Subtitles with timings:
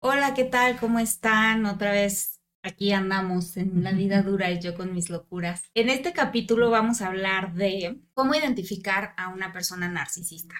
[0.00, 0.78] Hola, ¿qué tal?
[0.78, 1.66] ¿Cómo están?
[1.66, 5.64] Otra vez aquí andamos en la vida dura y yo con mis locuras.
[5.74, 10.54] En este capítulo vamos a hablar de cómo identificar a una persona narcisista.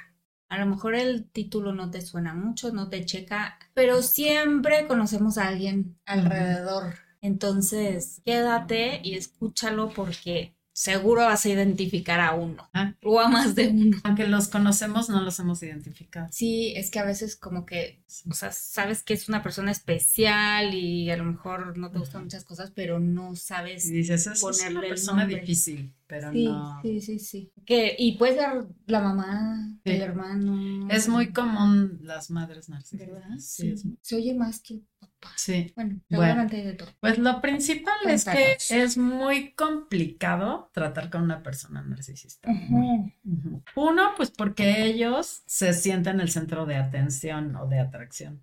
[0.49, 5.39] A lo mejor el título no te suena mucho, no te checa, pero siempre conocemos
[5.39, 6.95] a alguien alrededor.
[7.21, 12.95] Entonces, quédate y escúchalo porque seguro vas a identificar a uno Ah.
[13.03, 13.97] o a más de uno.
[14.05, 16.29] Aunque los conocemos, no los hemos identificado.
[16.31, 20.75] Sí, es que a veces como que, o sea, sabes que es una persona especial
[20.75, 23.87] y a lo mejor no te gustan muchas cosas, pero no sabes.
[23.87, 26.81] Y dices, "Esa es una Ponerle el persona difícil, pero Sí, no.
[26.83, 27.53] sí, sí, sí.
[27.65, 29.91] Que, y puede ser la mamá, Sí.
[29.93, 30.89] el hermano.
[30.91, 33.09] Es muy común las madres narcisistas.
[33.09, 33.37] ¿Verdad?
[33.39, 35.33] Sí, es- Se oye más que papá.
[35.37, 35.73] sí.
[35.77, 36.47] Bueno, Bueno.
[36.47, 36.89] de todo.
[37.01, 42.49] Pues lo principal es que es muy complicado tratar con una persona narcisista.
[43.77, 48.41] Uno, pues porque ellos se sienten el centro de atención o de atracción.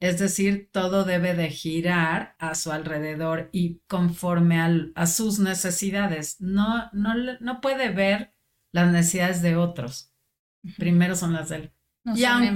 [0.00, 6.40] Es decir, todo debe de girar a su alrededor y conforme al- a sus necesidades.
[6.40, 8.34] No, no, no puede ver
[8.72, 10.12] las necesidades de otros.
[10.78, 11.73] Primero son las de él.
[12.04, 12.52] No y aunque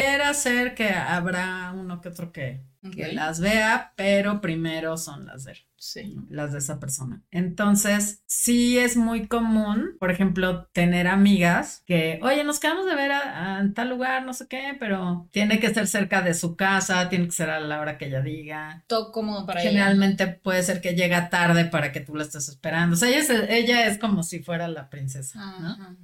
[0.00, 2.62] quiera ser que habrá uno que otro que,
[2.94, 6.14] que las vea, pero primero son las de él Sí.
[6.28, 7.22] las de esa persona.
[7.32, 13.10] Entonces, sí es muy común, por ejemplo, tener amigas que, oye, nos quedamos de ver
[13.10, 16.54] a, a- en tal lugar, no sé qué, pero tiene que ser cerca de su
[16.54, 18.84] casa, tiene que ser a la hora que ella diga.
[18.86, 19.70] Todo cómodo para ella.
[19.70, 22.94] Generalmente puede ser que llega tarde para que tú la estés esperando.
[22.94, 25.96] O sea, ella es, ella es como si fuera la princesa, ¿no?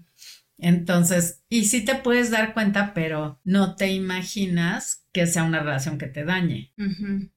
[0.59, 5.99] Entonces, y sí te puedes dar cuenta, pero no te imaginas que sea una relación
[5.99, 6.73] que te dañe.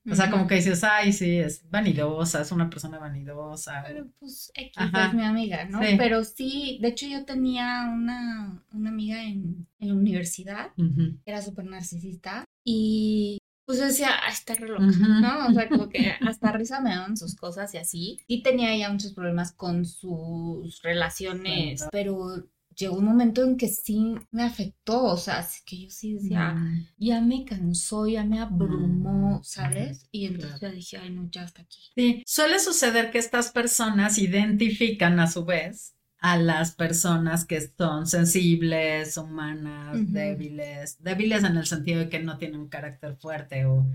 [0.10, 3.84] O sea, como que dices, ay, sí, es vanidosa, es una persona vanidosa.
[3.88, 5.08] Pero pues X Ajá.
[5.08, 5.82] es mi amiga, ¿no?
[5.82, 5.96] Sí.
[5.98, 11.42] Pero sí, de hecho yo tenía una, una amiga en, en la universidad que era
[11.42, 14.84] súper narcisista y pues yo decía, ay, está re loca.
[14.84, 15.48] ¿no?
[15.48, 18.20] O sea, como que hasta risa me daban sus cosas y así.
[18.28, 22.50] Sí tenía ella muchos problemas con sus relaciones, pero
[22.82, 26.54] llegó un momento en que sí me afectó, o sea, así que yo sí decía,
[26.54, 26.88] Mm.
[26.98, 30.08] ya me cansó, ya me abrumó, Mm, ¿sabes?
[30.12, 30.60] Y entonces claro.
[30.60, 31.82] ya dije, ay, no, ya hasta aquí.
[31.96, 38.06] Sí, suele suceder que estas personas identifican a su vez a las personas que son
[38.08, 43.86] sensibles, humanas, débiles, débiles en el sentido de que no tienen un carácter fuerte o,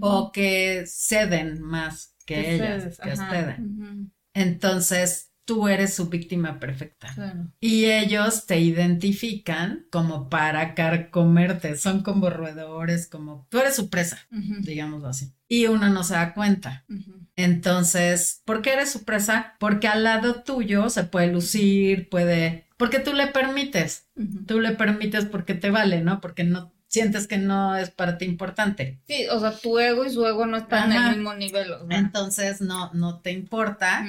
[0.00, 4.12] o que ceden más que Que ellas, cedes, que ceden.
[4.34, 7.12] Entonces, tú eres su víctima perfecta.
[7.14, 7.52] Claro.
[7.60, 14.18] Y ellos te identifican como para carcomerte, son como roedores, como tú eres su presa,
[14.30, 15.32] Ujú, digámoslo así.
[15.48, 16.84] Y uno no se da cuenta.
[17.36, 19.54] Entonces, ¿por qué eres su presa?
[19.58, 24.08] Porque al lado tuyo se puede lucir, puede, porque tú le permites,
[24.46, 26.20] tú le permites porque te vale, ¿no?
[26.20, 29.00] Porque no sientes que no es para ti importante.
[29.06, 31.72] Sí, o sea, tu ego y su ego no están en el mismo nivel.
[31.72, 31.98] O sea.
[31.98, 34.06] Entonces, no, no te importa,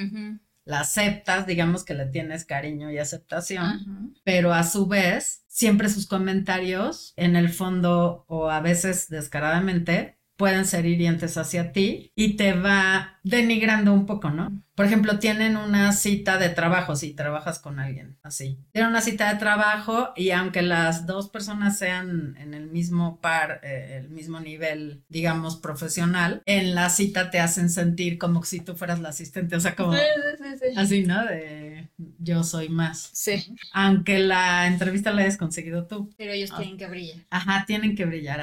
[0.66, 4.14] la aceptas, digamos que le tienes cariño y aceptación.
[4.24, 10.64] pero a su vez, siempre sus comentarios, en el fondo o a veces descaradamente, pueden
[10.66, 14.62] ser hirientes hacia ti y te va denigrando un poco, ¿no?
[14.74, 18.58] Por ejemplo, tienen una cita de trabajo, si trabajas con alguien así.
[18.72, 23.60] Tienen una cita de trabajo y aunque las dos personas sean en el mismo par,
[23.64, 28.76] eh, el mismo nivel, digamos, profesional, en la cita te hacen sentir como si tú
[28.76, 29.98] fueras la asistente, o sea, como Sí,
[30.38, 30.78] sí, sí, sí.
[30.78, 31.24] así, ¿no?
[31.24, 31.88] De
[32.18, 36.10] yo soy más Sí, aunque la entrevista la hayas conseguido tú.
[36.18, 36.58] pero ellos Ah.
[36.58, 37.16] tienen que brillar.
[37.30, 38.40] Ajá, tienen que brillar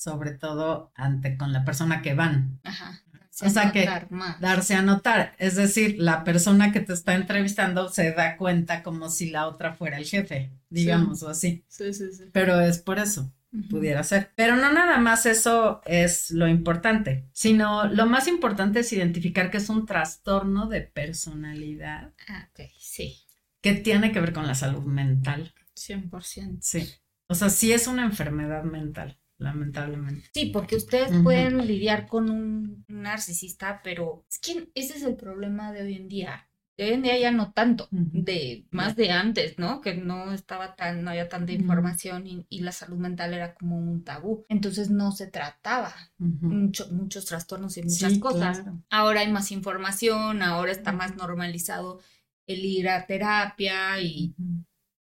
[0.00, 3.00] sobre todo ante con la persona que van, Ajá.
[3.42, 4.40] O sea que- más.
[4.40, 5.34] darse a notar.
[5.38, 9.72] Es decir, la persona que te está entrevistando se da cuenta como si la otra
[9.74, 11.64] fuera el jefe, digamos, o así.
[11.68, 12.24] Sí, sí, sí.
[12.32, 13.32] Pero es por eso,
[13.70, 14.30] pudiera ser.
[14.36, 19.56] Pero no nada más eso es lo importante, sino lo más importante es identificar que
[19.58, 23.16] es un trastorno de personalidad Ah, ok, sí.
[23.62, 25.54] que tiene que ver con la salud mental.
[25.74, 26.58] 100%.
[26.62, 26.90] Sí.
[27.26, 30.28] O sea, sí es una enfermedad mental, lamentablemente.
[30.32, 35.72] Sí, porque ustedes pueden lidiar con un narcisista, pero es que ese es el problema
[35.72, 36.46] de hoy en día.
[36.78, 39.80] hoy en día ya no tanto, de más de antes, ¿no?
[39.80, 44.04] Que no estaba tan, no había tanta información y, la salud mental era como un
[44.04, 44.44] tabú.
[44.48, 48.64] Entonces no se trataba mucho, muchos trastornos y muchas cosas.
[48.90, 52.00] Ahora hay más información, ahora está más normalizado
[52.46, 54.34] el ir a terapia y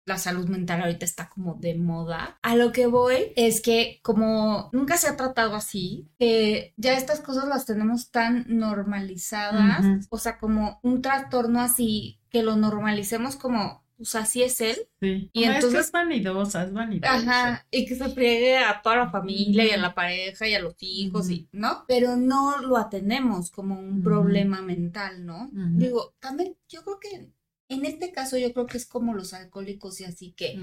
[0.09, 2.39] la salud mental ahorita está como de moda.
[2.41, 7.21] A lo que voy es que como nunca se ha tratado así, que ya estas
[7.21, 13.87] cosas las tenemos tan normalizadas, o sea, como un trastorno así, que lo normalicemos como
[13.97, 14.77] pues así es él.
[15.01, 15.29] Sí.
[15.33, 17.13] Y entonces es, vanidosa, es vanidosa.
[17.13, 20.61] Ajá, y que se friegue a toda la familia y a la pareja y a
[20.61, 21.83] los hijos, y, ¿no?
[21.85, 25.49] Pero no lo atendemos como un problema mental, ¿no?
[25.51, 27.29] Digo, también yo creo que
[27.69, 30.59] en este caso yo creo que es como los alcohólicos y así que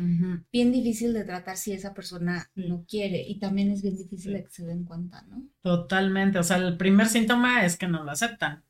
[0.53, 4.43] bien difícil de tratar si esa persona no quiere y también es bien difícil de
[4.43, 5.49] que se den cuenta, ¿no?
[5.63, 8.65] Totalmente, o sea, el primer síntoma es que no lo aceptan.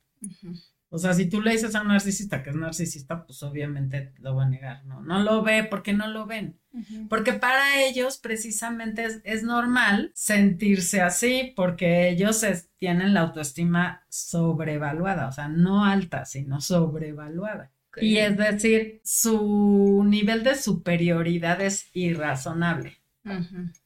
[0.89, 4.35] O sea, si tú le dices a un narcisista que es narcisista, pues obviamente lo
[4.35, 5.01] va a negar, ¿no?
[5.01, 6.59] No lo ve porque no lo ven.
[7.09, 12.45] Porque para ellos precisamente es, es, normal sentirse así porque ellos
[12.77, 17.71] tienen la autoestima sobrevaluada, o sea, no alta, sino sobrevaluada.
[17.99, 22.97] Y es decir, su nivel de superioridad es irrazonable.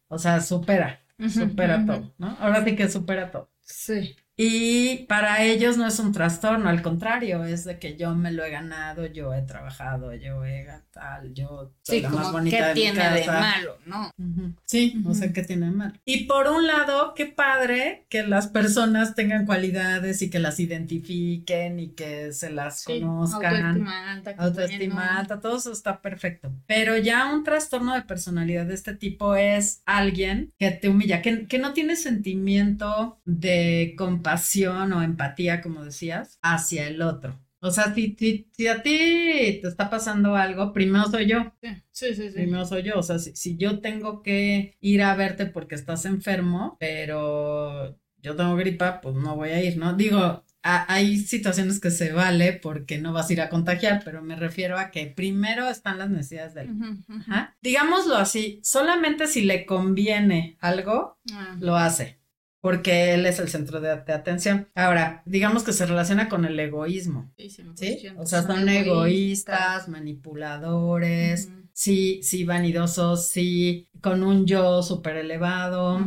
[0.08, 2.38] O sea, supera, supera todo, ¿no?
[2.40, 3.50] Ahora sí que supera todo.
[3.62, 4.16] Sí.
[4.38, 8.44] Y para ellos no es un trastorno, al contrario, es de que yo me lo
[8.44, 13.10] he ganado, yo he trabajado, yo he tal, yo soy la más bonita ¿qué tiene
[13.12, 14.12] de malo, no?
[14.66, 15.94] Sí, no sé ¿qué tiene de malo?
[16.06, 21.80] Y por un lado, qué padre que las personas tengan cualidades y que las identifiquen
[21.80, 23.56] y que se las conozcan.
[23.56, 24.36] Autoestima alta.
[24.38, 26.52] Autoestima alta, todo eso está perfecto.
[26.68, 31.48] Pero ya un trastorno de personalidad de este tipo es alguien que te humilla, que,
[31.48, 37.40] que no tiene sentimiento de compasión o empatía, como decías, hacia el otro.
[37.60, 38.16] O sea, si,
[38.52, 41.54] si, a ti te está pasando algo, primero soy yo.
[41.92, 42.34] Sí, sí, sí.
[42.34, 42.98] Primero soy yo.
[42.98, 48.56] O sea, si, yo tengo que ir a verte porque estás enfermo, pero yo tengo
[48.56, 49.94] gripa, pues no voy a ir, ¿no?
[49.94, 54.36] Digo, hay situaciones que se vale porque no vas a ir a contagiar, pero me
[54.36, 56.70] refiero a que primero están las necesidades del.
[57.62, 61.58] Digámoslo así, solamente si le conviene algo, ah.
[61.60, 62.21] lo hace
[62.62, 64.68] porque él es el centro de, atención.
[64.76, 67.32] Ahora, digamos que se relaciona con el egoísmo.
[67.38, 76.00] Sí, O sea, son egoístas, manipuladores, sí, sí, vanidosos, sí, con un yo súper elevado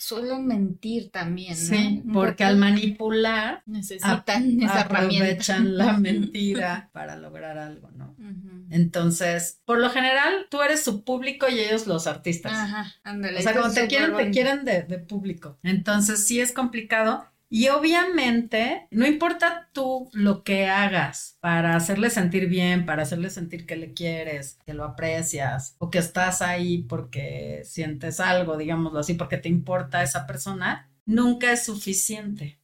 [0.00, 1.76] suelen mentir también, ¿no?
[1.76, 8.16] Sí, porque al manipular necesitan esa aprovechan la mentira para lograr algo, ¿no?
[8.70, 12.52] Entonces, por lo general, tú eres su público y ellos los artistas.
[12.52, 13.40] Ajá, ándale.
[13.40, 15.58] O sea, como te quieren, te quieren de, de público.
[15.62, 22.48] Entonces, sí es complicado y obviamente, no importa tú lo que hagas para hacerle sentir
[22.48, 27.62] bien, para hacerle sentir que le quieres, que lo aprecias o que estás ahí porque
[27.64, 32.60] sientes algo, digámoslo así, porque te importa esa persona, nunca es suficiente.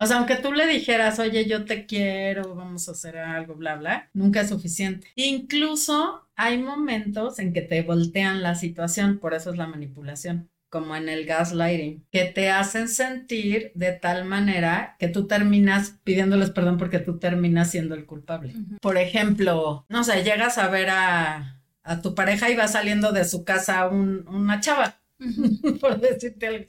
[0.00, 3.76] O sea, aunque tú le dijeras, oye, yo te quiero, vamos a hacer algo, bla,
[3.76, 5.06] bla, nunca es suficiente.
[5.14, 10.94] Incluso hay momentos en que te voltean la situación, por eso es la manipulación como
[10.94, 16.76] en el gaslighting, que te hacen sentir de tal manera que tú terminas pidiéndoles perdón
[16.76, 18.52] porque tú terminas siendo el culpable.
[18.82, 23.24] Por ejemplo, no sé, llegas a ver a, a, tu pareja y va saliendo de
[23.24, 25.00] su casa una chava,
[25.80, 26.66] por decirte algo.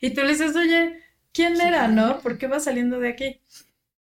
[0.00, 1.00] Y tú le dices, oye,
[1.32, 2.20] ¿quién era, no?
[2.20, 3.40] ¿Por qué va saliendo de aquí?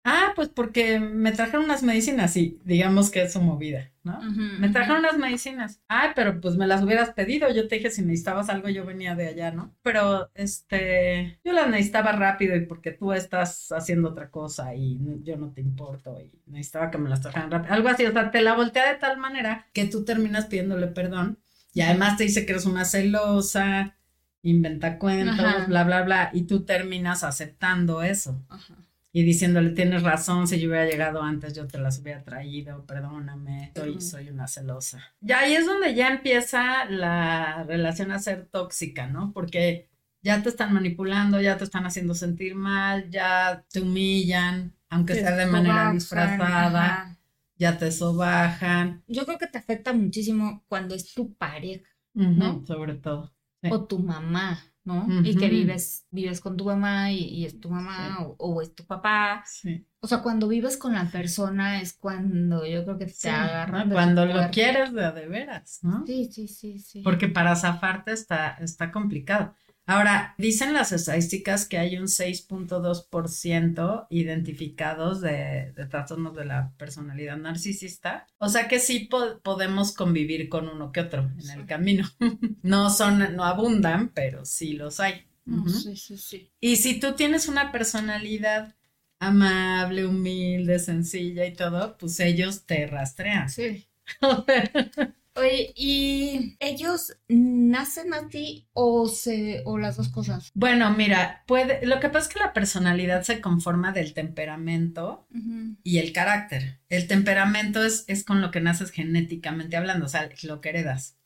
[0.09, 4.21] Ah, pues porque me trajeron unas medicinas y digamos que es su movida, ¿no?
[4.57, 5.81] me trajeron unas medicinas.
[5.89, 7.53] Ah, pero pues me las hubieras pedido.
[7.53, 9.75] Yo te dije si necesitabas algo, yo venía de allá, ¿no?
[9.81, 15.35] Pero este, yo las necesitaba rápido y porque tú estás haciendo otra cosa y yo
[15.35, 17.73] no te importo y necesitaba que me las trajeran rápido.
[17.73, 21.37] Algo así, o sea, te la voltea de tal manera que tú terminas pidiéndole perdón
[21.73, 23.97] y además te dice que eres una celosa,
[24.41, 28.41] inventa cuentos, bla, bla, bla, y tú terminas aceptando eso.
[28.47, 28.86] Ajá
[29.17, 33.71] y diciéndole, tienes razón, si yo hubiera llegado antes, yo te las hubiera traído, perdóname,
[33.75, 35.01] soy, soy una celosa.
[35.21, 39.33] Ya ahí es donde ya empieza la relación a ser tóxica, ¿no?
[39.33, 39.89] Porque
[40.21, 45.35] ya te están manipulando, ya te están haciendo sentir mal, ya te humillan, aunque sea
[45.35, 47.17] de manera disfrazada,
[47.55, 49.03] ya te sobajan.
[49.07, 52.63] Yo creo que te afecta muchísimo cuando es tu pareja, ¿no?
[52.67, 53.33] sobre todo.
[53.71, 54.63] O tu mamá.
[54.87, 55.05] ¿No?
[55.21, 59.43] Y que vives, vives con tu mamá y, es tu mamá o, es tu papá.
[59.45, 59.85] Sí.
[59.99, 63.89] O sea, cuando vives con la persona es cuando yo creo que te agarran.
[63.89, 66.05] Cuando lo quieres de, de veras, ¿no?
[66.07, 67.01] Sí, sí, sí, sí.
[67.01, 69.53] Porque para zafarte está, está complicado.
[69.89, 77.37] Ahora, dicen las estadísticas que hay un 6.2% identificados de, de, trastornos de la personalidad
[77.37, 78.27] narcisista.
[78.37, 79.09] O sea que sí
[79.43, 82.05] podemos convivir con uno que otro en el camino.
[82.63, 85.25] no son, no abundan, pero sí los hay.
[85.67, 86.51] Sí, sí, sí.
[86.59, 88.75] Y si tú tienes una personalidad
[89.19, 93.49] amable, humilde, sencilla y todo, pues ellos te rastrean.
[93.49, 93.87] Sí.
[95.37, 100.51] Oye, ¿y ellos nacen así o se o las dos cosas?
[100.53, 105.27] Bueno, mira, puede, lo que pasa es que la personalidad se conforma del temperamento
[105.83, 106.79] y el carácter.
[106.89, 111.17] El temperamento es, es con lo que naces genéticamente hablando, o sea, lo que heredas.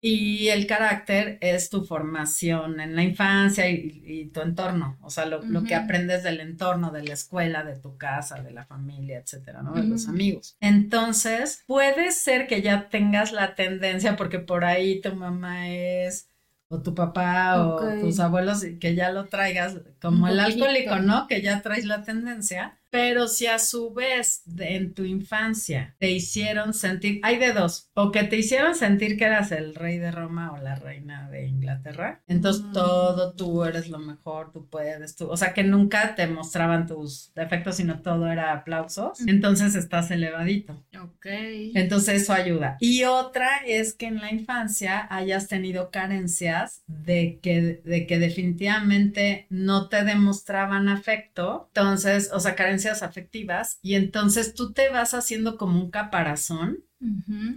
[0.00, 5.62] Y el carácter es tu formación en la infancia y, tu entorno, o sea, lo,
[5.62, 9.74] que aprendes del entorno, de la escuela, de tu casa, de la familia, etcétera, ¿no?
[9.74, 10.56] De los amigos.
[10.60, 16.28] Entonces, puede ser que ya tengas la tendencia, porque por ahí tu mamá es
[16.68, 21.26] o tu papá o tus abuelos que ya lo traigas como el alcohólico, ¿no?
[21.28, 22.78] Que ya traes la tendencia.
[22.94, 28.12] Pero si a su vez en tu infancia te hicieron sentir, hay de dos, o
[28.12, 32.22] que te hicieron sentir que eras el rey de Roma o la reina de Inglaterra,
[32.28, 32.72] entonces mm.
[32.72, 37.32] todo tú eres lo mejor, tú puedes, tú, o sea que nunca te mostraban tus
[37.34, 39.28] defectos, sino todo era aplausos, mm.
[39.28, 40.84] entonces estás elevadito.
[40.96, 41.26] Ok.
[41.74, 42.76] Entonces eso ayuda.
[42.78, 49.48] Y otra es que en la infancia hayas tenido carencias de que, de que definitivamente
[49.50, 55.56] no te demostraban afecto, entonces, o sea, carencias afectivas y entonces tú te vas haciendo
[55.56, 56.78] como un caparazón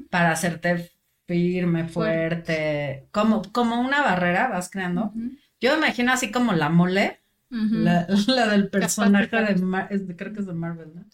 [0.09, 0.91] para hacerte
[1.27, 5.13] firme, fuerte, como, como una barrera vas creando.
[5.59, 8.05] Yo me imagino así como la mole, la,
[8.47, 11.05] del personaje de, creo que es de Marvel, ¿no?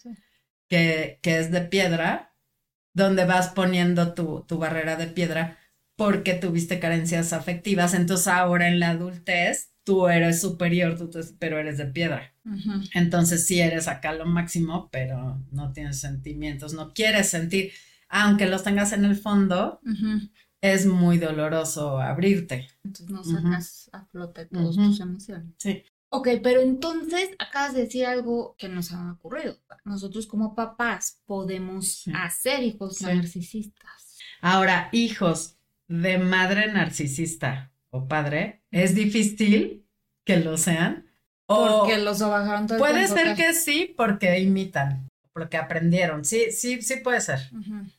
[0.68, 2.34] Que, que es de piedra,
[2.94, 5.58] donde vas poniendo tu, tu barrera de piedra
[5.96, 7.94] porque tuviste carencias afectivas.
[7.94, 11.10] Entonces ahora en la adultez tú eres superior, tú,
[11.40, 12.34] pero eres de piedra.
[12.94, 17.72] Entonces sí eres acá lo máximo, pero no tienes sentimientos, no quieres sentir,
[18.10, 19.80] aunque los tengas en el fondo,
[20.62, 22.68] es muy doloroso abrirte.
[22.84, 25.54] Entonces no sacas a flote todas tus emociones.
[25.58, 25.84] Sí.
[26.10, 29.58] Ok, pero entonces acabas de decir algo que nos ha ocurrido.
[29.84, 34.20] Nosotros como papás podemos hacer hijos narcisistas.
[34.40, 39.86] Ahora, hijos de madre narcisista o padre, es difícil
[40.26, 41.06] que lo sean.
[41.46, 46.26] porque los bajaron todo Puede ser que sí, porque imitan, porque aprendieron.
[46.26, 47.40] Sí, sí, sí puede ser.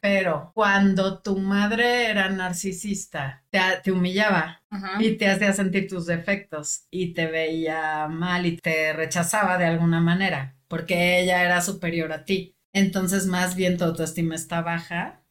[0.00, 4.62] Pero cuando tu madre era narcisista, te, humillaba
[4.98, 10.00] y te hacía sentir tus defectos y te veía mal y te rechazaba de alguna
[10.00, 12.56] manera, porque ella era superior a ti.
[12.72, 15.23] Entonces, más bien tu autoestima está baja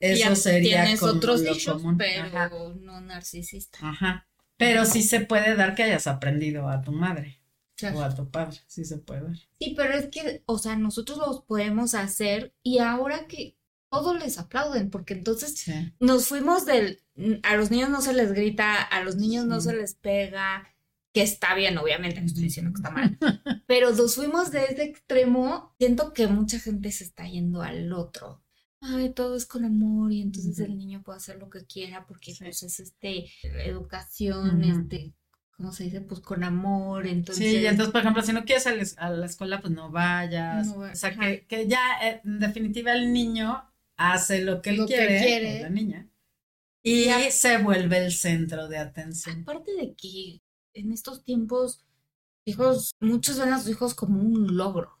[0.00, 3.78] eso sería tienes otros dichos, pero no narcisista.
[3.82, 4.26] Ajá.
[4.56, 7.40] Pero sí se puede dar que hayas aprendido a tu madre
[7.94, 9.36] o a tu padre, sí se puede dar.
[9.58, 13.56] Sí, pero es que, o sea, nosotros los podemos hacer y ahora que
[13.90, 15.66] todos les aplauden, porque entonces
[15.98, 17.02] nos fuimos del,
[17.42, 20.68] a los niños no se les grita, a los niños no se les pega,
[21.12, 23.18] que está bien, obviamente, no estoy diciendo que está mal,
[23.66, 28.42] pero nos fuimos de ese extremo, siento que mucha gente se está yendo al otro
[28.82, 32.34] ay, todo es con amor y entonces el niño puede hacer lo que quiera porque
[32.38, 33.26] pues es este
[33.64, 35.14] educación, este,
[35.56, 36.00] ¿cómo se dice?
[36.00, 37.44] Pues con amor, entonces...
[37.44, 40.68] Sí, y entonces, por ejemplo, si no quieres a la escuela, pues no vayas.
[40.68, 43.62] o sea, que, que, ya eh, en definitiva el niño
[43.96, 46.08] hace lo que él quiere, la niña,
[46.82, 49.42] y se vuelve el centro de atención.
[49.42, 50.42] Aparte de que
[50.74, 51.84] en estos tiempos,
[52.44, 54.98] hijos, muchos ven a sus hijos como un logro.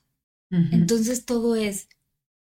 [0.50, 1.88] Entonces todo es,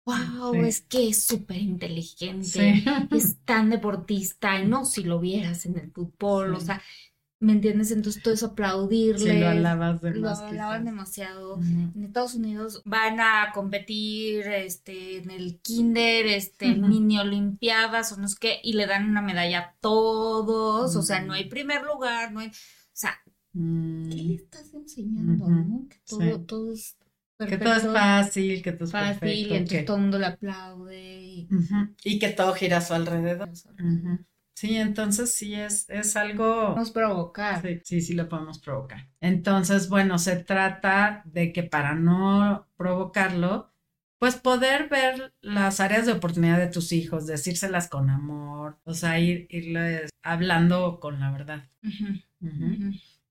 [0.05, 5.77] wow, es que es súper inteligente, es tan deportista, y no si lo vieras en
[5.77, 6.81] el fútbol, o sea,
[7.39, 7.91] ¿me entiendes?
[7.91, 9.39] Entonces todo eso aplaudirle.
[9.39, 11.59] lo alabas Lo alaban demasiado.
[11.59, 18.27] En Estados Unidos van a competir este, en el kinder, este, mini olimpiadas o no
[18.27, 22.31] sé qué, y le dan una medalla a todos, o sea, no hay primer lugar,
[22.31, 22.51] no hay, o
[22.93, 23.19] sea,
[23.53, 25.47] ¿qué le estás enseñando?
[25.47, 25.87] ¿no?
[25.89, 26.95] Que todo, todo es
[27.47, 31.47] que todo es fácil, que todo es fácil, y entonces todo el mundo le aplaude.
[32.03, 32.19] Y...
[32.19, 33.49] que todo gira a su alrededor.
[34.53, 36.67] Sí, entonces sí es, es algo...
[36.67, 37.61] Podemos provocar.
[37.61, 39.09] Sí, sí, sí lo podemos provocar.
[39.19, 43.71] Entonces, bueno, se trata de que para no provocarlo,
[44.19, 49.19] pues poder ver las áreas de oportunidad de tus hijos, decírselas con amor, o sea,
[49.19, 51.67] ir, irles hablando con la verdad.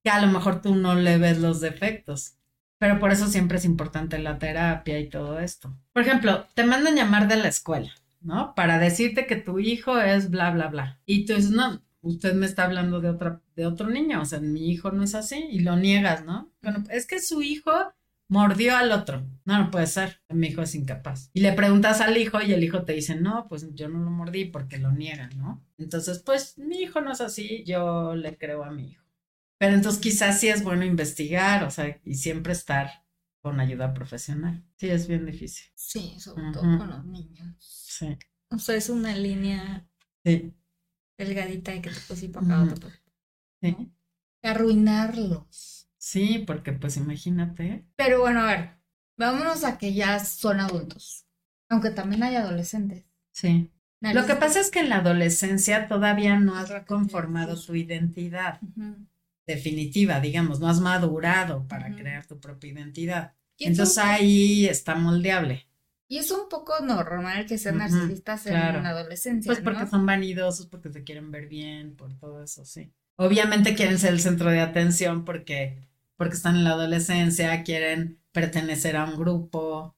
[0.02, 2.38] Que a lo mejor tú no le ves los defectos,
[2.80, 5.76] pero por eso siempre es importante la terapia y todo esto.
[5.92, 8.54] Por ejemplo, te mandan llamar de la escuela, ¿no?
[8.54, 10.98] Para decirte que tu hijo es bla, bla, bla.
[11.04, 14.40] Y tú dices, no, usted me está hablando de otra, de otro niño, o sea,
[14.40, 16.50] mi hijo no es así y lo niegas, ¿no?
[16.62, 17.70] Bueno, es que su hijo
[18.28, 19.26] mordió al otro.
[19.44, 20.22] No, no puede ser.
[20.30, 21.28] Mi hijo es incapaz.
[21.34, 24.10] Y le preguntas al hijo y el hijo te dice, no, pues yo no lo
[24.10, 25.62] mordí porque lo niegan, ¿no?
[25.76, 29.04] Entonces, pues mi hijo no es así, yo le creo a mi hijo.
[29.60, 33.04] Pero entonces quizás sí es bueno investigar, o sea, y siempre estar
[33.42, 34.64] con ayuda profesional.
[34.78, 35.66] Sí, es bien difícil.
[35.74, 37.56] Sí, sobre todo con los niños.
[37.58, 38.16] Sí.
[38.48, 39.86] O sea, es una línea
[40.24, 40.54] Sí.
[41.18, 42.88] delgadita de que te puedes ir para acá, acá.
[43.60, 43.92] Sí.
[44.42, 45.90] Arruinarlos.
[45.98, 47.84] Sí, porque pues imagínate.
[47.96, 48.70] Pero bueno, a ver,
[49.18, 51.26] vámonos a que ya son adultos.
[51.68, 53.04] Aunque también hay adolescentes.
[53.32, 53.70] Sí.
[54.00, 59.06] Lo que pasa es que en la adolescencia todavía no has conformado tu identidad Ujú.
[59.54, 63.34] Definitiva, digamos, no has madurado para crear tu propia identidad.
[63.58, 65.66] Entonces ahí está moldeable.
[66.08, 68.82] Y es un poco normal que sean narcisistas en claro.
[68.82, 69.48] la adolescencia.
[69.48, 69.90] Pues porque ¿no?
[69.90, 72.92] son vanidosos, porque se quieren ver bien, por todo eso, sí.
[73.16, 78.96] Obviamente quieren ser el centro de atención porque, porque están en la adolescencia, quieren pertenecer
[78.96, 79.94] a un grupo.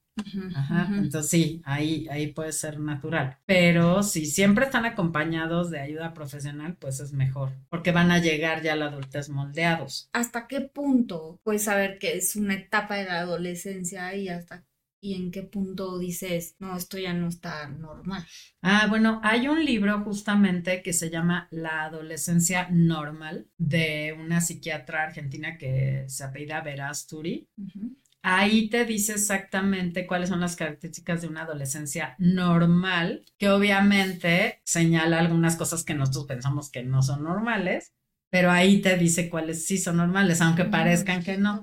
[0.55, 0.87] Ajá.
[0.95, 3.37] Entonces sí, ahí, ahí puede ser natural.
[3.45, 8.61] Pero si siempre están acompañados de ayuda profesional, pues es mejor, porque van a llegar
[8.61, 10.09] ya a la adultez moldeados.
[10.13, 14.65] ¿Hasta qué punto puedes saber que es una etapa de la adolescencia y hasta
[15.01, 18.25] y en qué punto dices, no, esto ya no está normal?
[18.61, 25.03] Ah, bueno, hay un libro justamente que se llama La adolescencia normal de una psiquiatra
[25.03, 27.49] argentina que se apellida Verasturi.
[27.57, 27.97] Ujú.
[28.25, 35.19] Ahí te dice exactamente cuáles son las características de una adolescencia normal, que obviamente señala
[35.19, 37.91] algunas cosas que nosotros pensamos que no son normales,
[38.31, 41.61] pero ahí te dice cuáles sí son normales, aunque parezcan que no.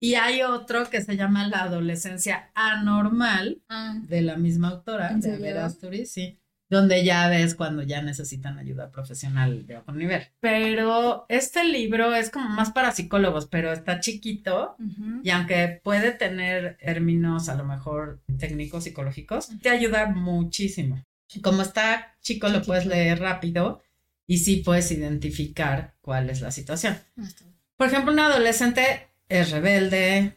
[0.00, 5.20] Y hay otro que se llama la adolescencia anormal, Ah, de la misma autora, ¿En
[5.20, 5.46] de serio?
[5.46, 6.38] Verasturi, sí,
[6.72, 10.22] donde ya ves cuando ya necesitan ayuda profesional de otro nivel.
[10.40, 14.74] Pero este libro es como más para psicólogos, pero está chiquito
[15.22, 21.04] y aunque puede tener términos a lo mejor técnicos psicológicos, te ayuda muchísimo.
[21.42, 23.82] Como está chico, lo puedes leer rápido
[24.26, 26.96] y sí puedes identificar cuál es la situación.
[27.18, 27.28] Ah.
[27.76, 30.36] Por ejemplo, un adolescente es rebelde,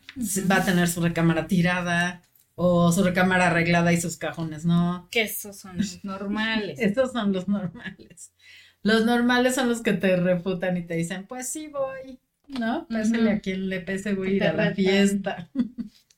[0.52, 2.22] va a tener su recámara tirada
[2.56, 5.08] o su recámara arreglada y sus cajones no.
[5.12, 6.80] Que esos son los normales.
[6.82, 8.34] Estos son los normales.
[8.82, 12.88] Los normales son los que te refutan y te dicen, pues sí voy, ¿no?
[12.88, 14.76] Pésele a quien le pese, voy a ir a la retan.
[14.76, 15.50] fiesta.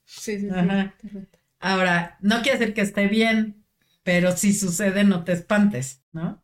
[0.05, 0.49] Sí, sí, sí.
[0.49, 0.95] Ajá.
[1.59, 3.65] Ahora, no quiere decir que esté bien,
[4.03, 6.41] pero si sucede, no te espantes, ¿no?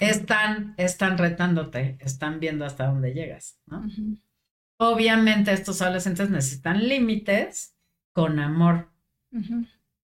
[0.00, 3.82] Están, están retándote, están viendo hasta dónde llegas, ¿no?
[4.78, 7.74] Obviamente estos adolescentes necesitan límites
[8.12, 8.91] con amor,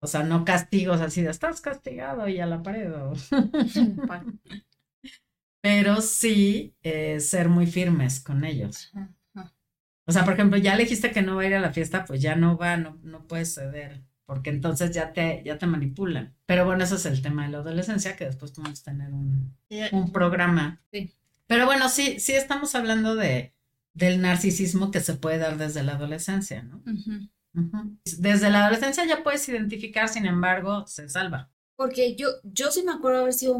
[0.03, 3.13] O sea, no castigos así de estás castigado y a la pared, o-
[5.61, 8.91] pero sí eh, ser muy firmes con ellos.
[10.07, 12.05] O sea, por ejemplo, ya le dijiste que no va a ir a la fiesta,
[12.05, 16.35] pues ya no va, no, no puedes ceder, porque entonces ya te, ya te manipulan.
[16.47, 19.55] Pero bueno, ese es el tema de la adolescencia, que después podemos tener un,
[19.91, 20.81] un programa.
[20.91, 21.13] Sí.
[21.47, 23.53] Pero bueno, sí, sí estamos hablando de,
[23.93, 26.81] del narcisismo que se puede dar desde la adolescencia, ¿no?
[28.17, 31.49] Desde la adolescencia ya puedes identificar, sin embargo, se salva.
[31.75, 33.59] Porque yo, yo sí me acuerdo haber sido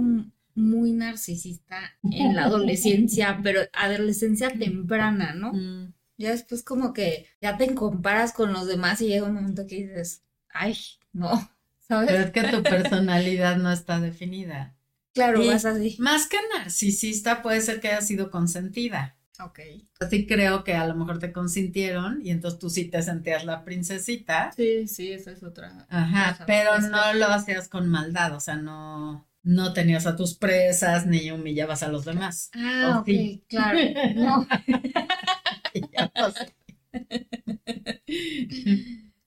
[0.53, 5.53] muy narcisista en la adolescencia, pero adolescencia temprana, ¿no?
[5.53, 9.65] Mm, Ya después como que ya te comparas con los demás y llega un momento
[9.67, 10.75] que dices, ay,
[11.13, 11.31] no,
[11.87, 12.25] Pero ¿sabes?
[12.25, 14.75] es que tu personalidad no está definida.
[15.13, 15.95] Claro, y- vas así.
[15.99, 19.17] Más que narcisista, puede ser que haya sido consentida.
[19.45, 19.59] Ok.
[19.99, 23.63] Así creo que a lo mejor te consintieron y entonces tú sí te sentías la
[23.63, 24.51] princesita.
[24.55, 25.85] Sí, sí, esa es otra.
[25.89, 26.45] Ajá, cosa.
[26.45, 30.35] pero Es no que- lo hacías con maldad, o sea, no, no tenías a tus
[30.35, 32.51] presas ni humillabas a los demás.
[32.55, 33.43] Ah, ¿O ok, sí?
[33.47, 33.79] claro.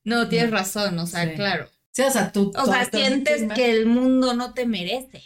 [0.04, 1.34] No, tienes razón, o sea, Sí.
[1.34, 1.68] claro.
[1.92, 2.52] Sí, o sea, tú.
[2.56, 5.22] O sea, tú sientes que el mundo no te merece,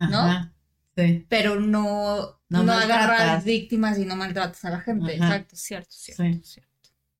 [0.00, 0.18] ¿no?
[0.18, 0.52] Ajá,
[0.96, 5.14] Sí, pero no, No no, agarras víctimas y no maltratas a la gente.
[5.16, 5.26] Ajá.
[5.36, 6.40] Exacto, cierto, cierto, Sí.
[6.42, 6.72] cierto.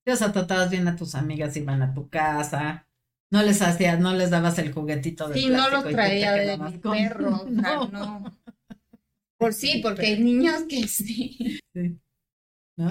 [0.08, 2.86] O sea, tratabas bien a tus amigas, iban a tu casa.
[3.30, 6.56] No les hacías, no les dabas el juguetito de Sí, no plástico los traía de
[6.58, 7.88] mi con- perro, o sea, No.
[7.88, 8.38] no.
[9.36, 11.58] Por sí, porque hay niños que sí.
[11.74, 11.98] Sí.
[12.76, 12.90] ¿No?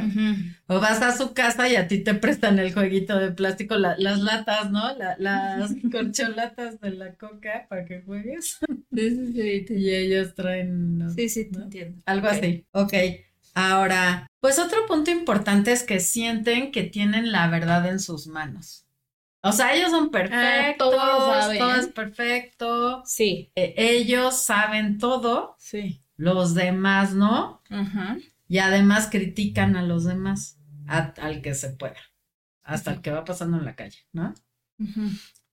[0.68, 3.96] O vas a su casa y a ti te prestan el jueguito de plástico, la-
[4.00, 4.96] las latas, ¿no?
[4.98, 8.58] La- las corcholatas de la coca para que juegues.
[8.92, 11.10] Sí, sí, sí, te- Y ellos traen ¿no?
[11.12, 11.66] sí, sí, te ¿no?
[11.66, 12.02] entiendo.
[12.06, 12.66] algo así.
[12.72, 12.94] Ok.
[13.54, 18.86] Ahora, pues otro punto importante es que sienten que tienen la verdad en sus manos.
[19.42, 26.02] O sea, ellos son perfectos, todo es perfecto, Sí, eh, ellos saben todo sí.
[26.18, 27.62] los demás no.
[28.48, 31.98] Y además critican a los demás, al que se pueda,
[32.64, 34.34] hasta el que va pasando en la calle, ¿no?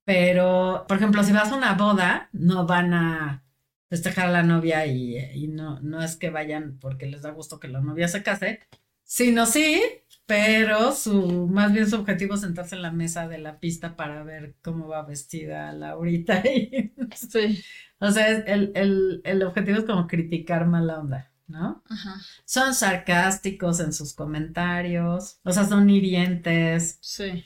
[0.04, 3.44] Pero, por ejemplo, si vas a una boda, no van a
[3.88, 7.68] festejar a la novia y, no, no es que vayan porque les da gusto que
[7.68, 8.60] la novia se case,
[9.04, 9.82] sino sí,
[10.26, 14.22] pero su, más bien su objetivo es sentarse en la mesa de la pista para
[14.24, 16.42] ver cómo va vestida Laurita.
[16.48, 17.62] Y, sí.
[17.98, 21.31] O sea, el, el, el objetivo es como criticar mala onda.
[21.52, 21.84] ¿No?
[21.88, 22.20] Ajá.
[22.44, 26.98] Son sarcásticos en sus comentarios, o sea, son hirientes.
[27.00, 27.44] Sí.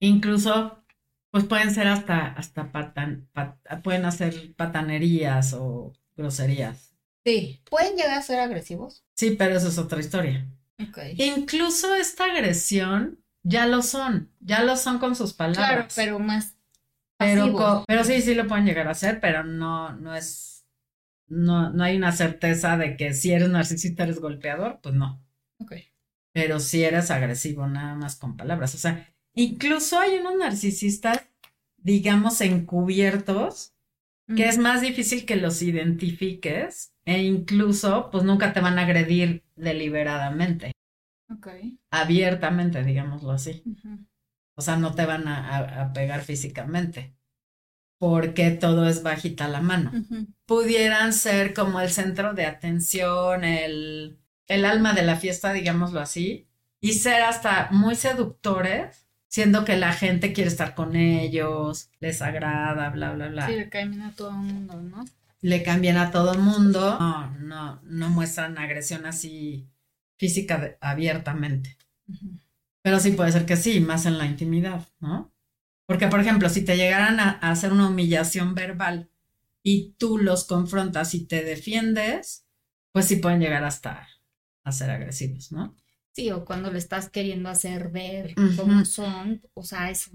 [0.00, 0.82] Incluso,
[1.30, 3.28] pues pueden ser hasta, hasta patan,
[3.82, 6.94] pueden hacer patanerías o groserías.
[7.24, 9.04] Sí, pueden llegar a ser agresivos.
[9.14, 10.46] Sí, pero eso es otra historia.
[10.88, 11.16] Okay.
[11.18, 15.68] Incluso esta agresión ya lo son, ya lo son con sus palabras.
[15.68, 16.54] Claro, pero más.
[17.18, 20.57] Pero, pero sí, sí lo pueden llegar a hacer, pero no, no es
[21.28, 25.22] no, no hay una certeza de que si eres narcisista eres golpeador, pues no.
[25.58, 25.74] Ok.
[26.32, 28.74] Pero si eres agresivo, nada más con palabras.
[28.74, 31.28] O sea, incluso hay unos narcisistas,
[31.76, 33.74] digamos, encubiertos,
[34.36, 39.42] que es más difícil que los identifiques e incluso, pues nunca te van a agredir
[39.56, 40.72] deliberadamente.
[41.30, 41.48] Ok.
[41.90, 43.62] Abiertamente, digámoslo así.
[44.54, 47.17] O sea, no te van a pegar físicamente
[47.98, 49.92] porque todo es bajita la mano.
[50.46, 56.48] Pudieran ser como el centro de atención, el, el alma de la fiesta, digámoslo así,
[56.80, 62.88] y ser hasta muy seductores, siendo que la gente quiere estar con ellos, les agrada,
[62.90, 63.46] bla, bla, bla.
[63.46, 65.04] Sí, le cambian a todo el mundo, ¿no?
[65.40, 66.96] Le cambian a todo el mundo.
[66.98, 69.68] No, no, no muestran agresión así
[70.16, 71.76] física abiertamente.
[72.82, 75.32] Pero sí puede ser que sí, más en la intimidad, ¿no?
[75.88, 79.10] Porque, por ejemplo, si te llegaran a, hacer una humillación verbal
[79.62, 82.46] y tú los confrontas y te defiendes,
[82.92, 84.06] pues sí pueden llegar hasta
[84.64, 85.74] a ser agresivos, ¿no?
[86.12, 90.10] Sí, o cuando le estás queriendo hacer ver cómo son, o sea, eso.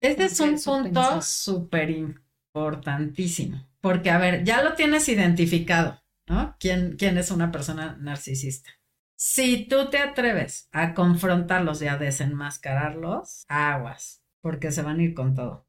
[0.00, 6.54] Este es un punto súper importantísimo, porque, a ver, ya lo tienes identificado, ¿no?
[6.60, 8.70] ¿Quién, ¿Quién es una persona narcisista?
[9.16, 15.12] Si tú te atreves a confrontarlos y a desenmascararlos, aguas porque se van a ir
[15.12, 15.66] con todo.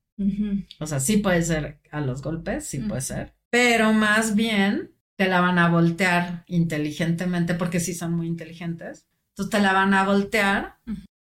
[0.79, 5.27] O sea, sí puede ser a los golpes, sí puede ser, pero más bien te
[5.27, 9.07] la van a voltear inteligentemente, porque sí son muy inteligentes.
[9.31, 10.75] Entonces te la van a voltear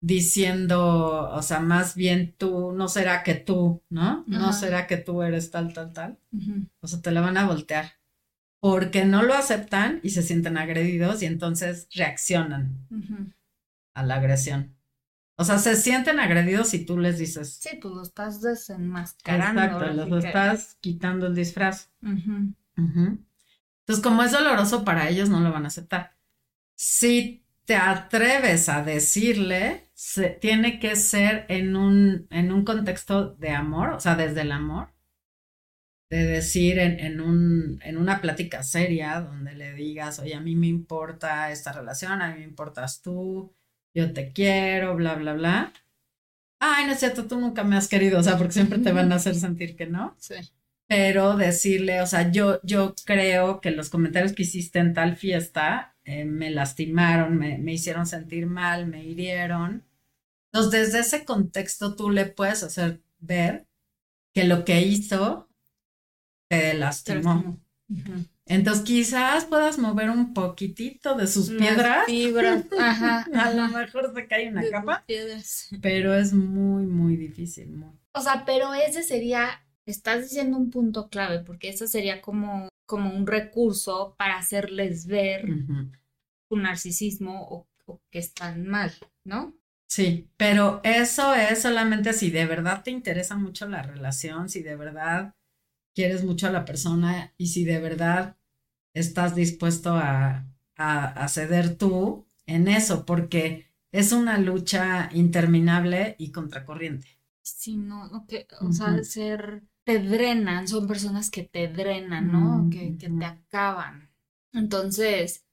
[0.01, 4.25] diciendo, o sea, más bien tú, no será que tú, ¿no?
[4.27, 6.19] No será que tú eres tal, tal, tal.
[6.81, 7.93] O sea, te la van a voltear
[8.61, 12.79] porque no lo aceptan y se sienten agredidos y entonces reaccionan
[13.93, 14.75] a la agresión.
[15.37, 17.55] O sea, se sienten agredidos si tú les dices.
[17.55, 19.63] Sí, pues lo estás desenmascarando.
[19.63, 21.91] Exacto, lo estás quitando el disfraz.
[22.03, 26.17] Entonces, como es doloroso para ellos, no lo van a aceptar.
[26.75, 33.51] Si te atreves a decirle, se, tiene que ser en un, en un contexto de
[33.51, 34.93] amor, o sea, desde el amor.
[36.11, 40.55] De decir en, en, un, en una plática seria donde le digas, oye, a mí
[40.55, 43.55] me importa esta relación, a mí me importas tú,
[43.95, 45.73] yo te quiero, bla, bla, bla.
[46.61, 49.13] Ay, no es cierto, tú nunca me has querido, o sea, porque siempre te van
[49.13, 50.17] a hacer sentir que no.
[50.19, 50.37] Sí.
[50.89, 55.97] Pero decirle, o sea, yo, yo creo que los comentarios que hiciste en tal fiesta
[56.05, 59.85] eh, me lastimaron, me, me hicieron sentir mal, me hirieron.
[60.53, 63.67] Entonces, desde ese contexto tú le puedes hacer ver
[64.35, 65.49] que lo que hizo
[66.49, 67.59] te lastimó.
[68.47, 72.07] Entonces quizás puedas mover un poquitito de sus piedras.
[72.07, 73.27] Fibras, ajá.
[73.35, 75.05] A lo mejor se cae una capa.
[75.81, 77.85] Pero es muy, muy difícil.
[78.13, 83.15] O sea, pero ese sería, estás diciendo un punto clave, porque eso sería como, como
[83.15, 88.93] un recurso para hacerles ver un narcisismo o, o que están mal,
[89.25, 89.55] ¿no?
[89.89, 94.75] Sí, pero eso es solamente si de verdad te interesa mucho la relación, si de
[94.75, 95.35] verdad
[95.95, 98.37] quieres mucho a la persona y si de verdad
[98.95, 107.09] estás dispuesto a, a, ceder tú en eso, porque es una lucha interminable y contracorriente.
[107.43, 108.11] Sí, no,
[108.61, 112.69] o sea, ser, te drenan, son personas que te drenan, ¿no?
[112.71, 114.11] que, que te acaban.
[114.53, 115.45] Entonces,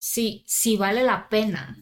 [0.00, 1.76] sí, sí vale la pena.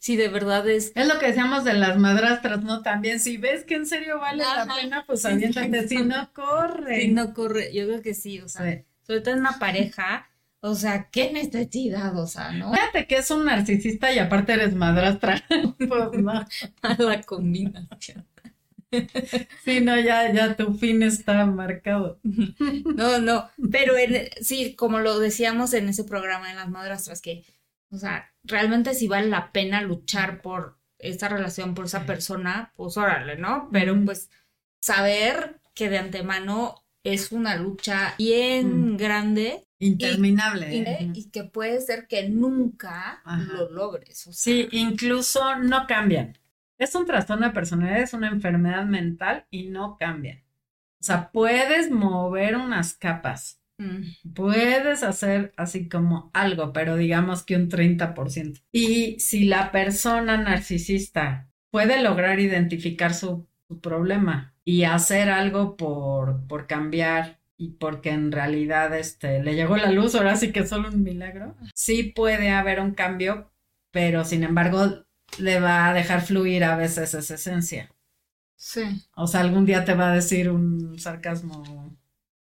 [0.00, 0.92] Si de verdad es.
[0.94, 2.82] Es lo que decíamos de las madrastras, ¿no?
[2.82, 7.00] También, si ves que en serio vale la pena, pues aviéntate, si no corre.
[7.02, 10.28] Si no corre, yo creo que sí, o sea, sobre todo en una pareja.
[10.66, 12.72] O sea, qué necesidad, o sea, ¿no?
[12.72, 15.44] Fíjate que es un narcisista y aparte eres madrastra.
[15.78, 16.32] pues no.
[16.82, 18.26] A la combinación.
[19.64, 22.20] Sí, no, ya, ya tu fin está marcado.
[22.96, 27.44] No, no, pero en, sí, como lo decíamos en ese programa de las madrastras, que,
[27.90, 32.96] o sea, realmente si vale la pena luchar por esta relación, por esa persona, pues
[32.96, 33.68] órale, ¿no?
[33.72, 34.30] Pero pues
[34.80, 39.66] saber que de antemano es una lucha bien grande.
[39.78, 40.74] Interminable.
[40.74, 41.10] Y, ¿eh?
[41.14, 44.26] y, que puede ser que nunca lo logres.
[44.26, 46.38] O sea, sí, incluso no cambian.
[46.78, 50.38] Es un trastorno de personalidad, es una enfermedad mental y no cambian.
[51.00, 54.32] O sea, puedes mover unas capas, mm.
[54.34, 58.62] puedes hacer así como algo, pero digamos que un 30%.
[58.72, 66.46] Y si la persona narcisista puede lograr identificar su, su problema y hacer algo por,
[66.46, 70.68] por cambiar y porque en realidad este, le llegó la luz, ahora sí que es
[70.68, 73.52] solo un milagro, sí puede haber un cambio,
[73.92, 75.04] pero sin embargo
[75.38, 77.90] le va a dejar fluir a veces esa esencia.
[78.56, 78.82] Sí.
[79.14, 81.96] O sea, algún día te va a decir un sarcasmo.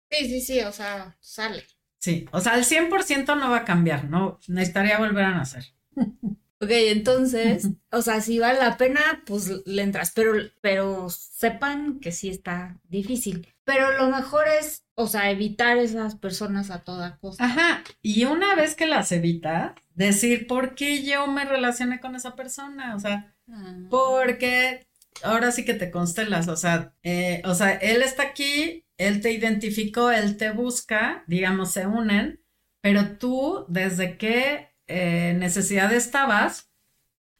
[0.10, 1.63] Sí, sí, sí, o sea, sale.
[2.00, 5.65] Sí, o sea, el 100% no va a cambiar, no, necesitaría volver a nacer.
[6.63, 12.12] Ok, entonces, o sea, si vale la pena, pues le entras, pero, pero sepan que
[12.12, 13.47] sí está difícil.
[13.65, 17.43] Pero lo mejor es, o sea, evitar esas personas a toda costa.
[17.45, 22.36] Ajá, y una vez que las evitas, decir por qué yo me relacioné con esa
[22.36, 23.76] persona, o sea, Ah.
[23.89, 24.88] porque
[25.21, 29.32] ahora sí que te constelas, o sea, eh, o sea, él está aquí, él te
[29.32, 32.41] identificó, él te busca, digamos, se unen,
[32.82, 36.72] pero tú, ¿desde qué eh, necesidad estabas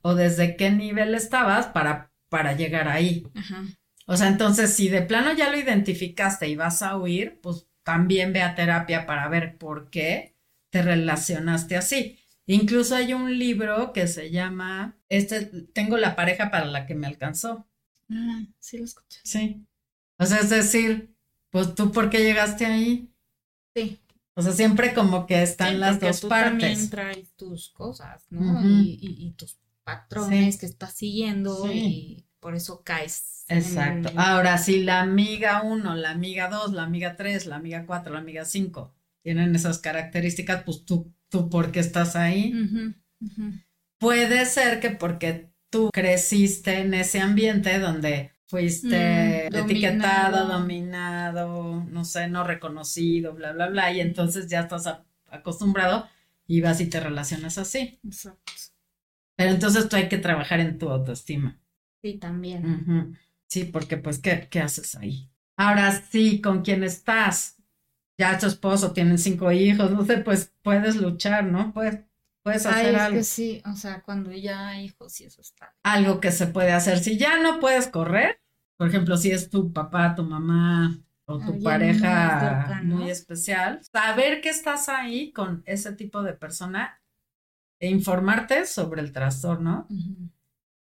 [0.02, 3.28] o desde qué nivel estabas para, para llegar ahí?
[3.36, 3.64] Ajá.
[4.06, 8.34] O sea, entonces, si de plano ya lo identificaste y vas a huir, pues también
[8.34, 10.36] ve a terapia para ver por qué
[10.70, 12.20] te relacionaste así.
[12.46, 17.08] Incluso hay un libro que se llama, este, tengo la pareja para la que me
[17.08, 17.66] alcanzó.
[18.10, 19.20] Ah, sí lo escuché.
[19.24, 19.66] Sí.
[20.18, 21.16] O sea, es decir,
[21.50, 23.10] pues tú por qué llegaste ahí.
[23.76, 24.00] Sí.
[24.36, 26.50] O sea, siempre como que están Sí, las porque dos tú partes.
[26.52, 28.62] también traes tus cosas, ¿no?
[28.68, 30.60] Y, y- y tus patrones Sí.
[30.62, 31.72] que estás siguiendo Sí.
[31.74, 33.30] y por eso caes.
[33.50, 34.10] en- Exacto.
[34.16, 38.20] Ahora, si la amiga 1, la amiga 2, la amiga 3, la amiga 4, la
[38.20, 42.54] amiga 5 tienen esas características, pues tú, tú por qué estás ahí.
[44.00, 48.96] Puede ser que porque tú creciste en ese ambiente donde fuiste
[49.48, 51.84] Etiquetado, dominado.
[51.90, 56.08] no sé, no reconocido, bla, bla, bla, y entonces ya estás a- acostumbrado
[56.48, 58.00] y vas y te relacionas así.
[58.04, 58.52] Exacto.
[59.36, 61.60] Pero entonces tú hay que trabajar en tu autoestima.
[62.02, 63.18] Sí, también.
[63.48, 65.30] Sí, porque pues, ¿qué, qué haces ahí?
[65.58, 67.58] Ahora sí, ¿con quién estás?
[68.18, 71.74] Ya tu esposo, tienen cinco hijos, no sé, pues puedes luchar, ¿no?
[71.74, 72.00] Puedes,
[72.44, 73.18] puedes Ay, hacer es algo.
[73.18, 75.74] que sí, o sea, cuando ya hay hijos y eso está.
[75.84, 77.00] algo que se puede hacer.
[77.00, 78.40] Si ya no puedes correr,
[78.78, 84.42] por ejemplo, si es tu papá, tu mamá o tu Alguien pareja muy especial, saber
[84.42, 87.02] que estás ahí con ese tipo de persona
[87.80, 89.88] e informarte sobre el trastorno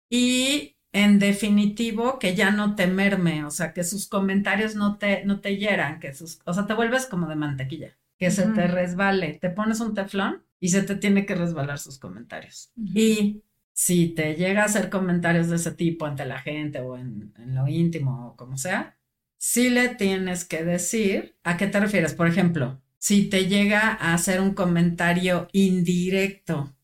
[0.09, 5.25] y en definitivo que ya no te merme, o sea, que sus comentarios no te,
[5.25, 8.67] no te hieran, que sus, o sea, te vuelves como de mantequilla, que se te
[8.67, 12.73] resbale, te pones un teflón y se te tiene que resbalar sus comentarios.
[12.77, 13.43] Y
[13.83, 17.55] si te llega a hacer comentarios de ese tipo ante la gente o en, en
[17.55, 18.99] lo íntimo o como sea,
[19.39, 22.13] sí le tienes que decir a qué te refieres.
[22.15, 26.77] Por ejemplo, si te llega a hacer un comentario indirecto,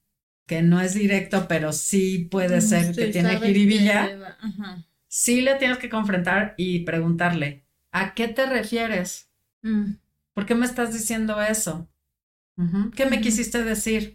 [0.47, 4.85] que no es directo, pero sí puede ser que Sí, tiene jiribilla, que va- Ajá.
[5.09, 9.31] sí le tienes que confrontar y preguntarle, ¿a qué te refieres?
[9.63, 9.97] Mm,
[10.35, 11.89] ¿Por qué me estás diciendo eso?
[12.97, 14.15] ¿Qué me quisiste decir?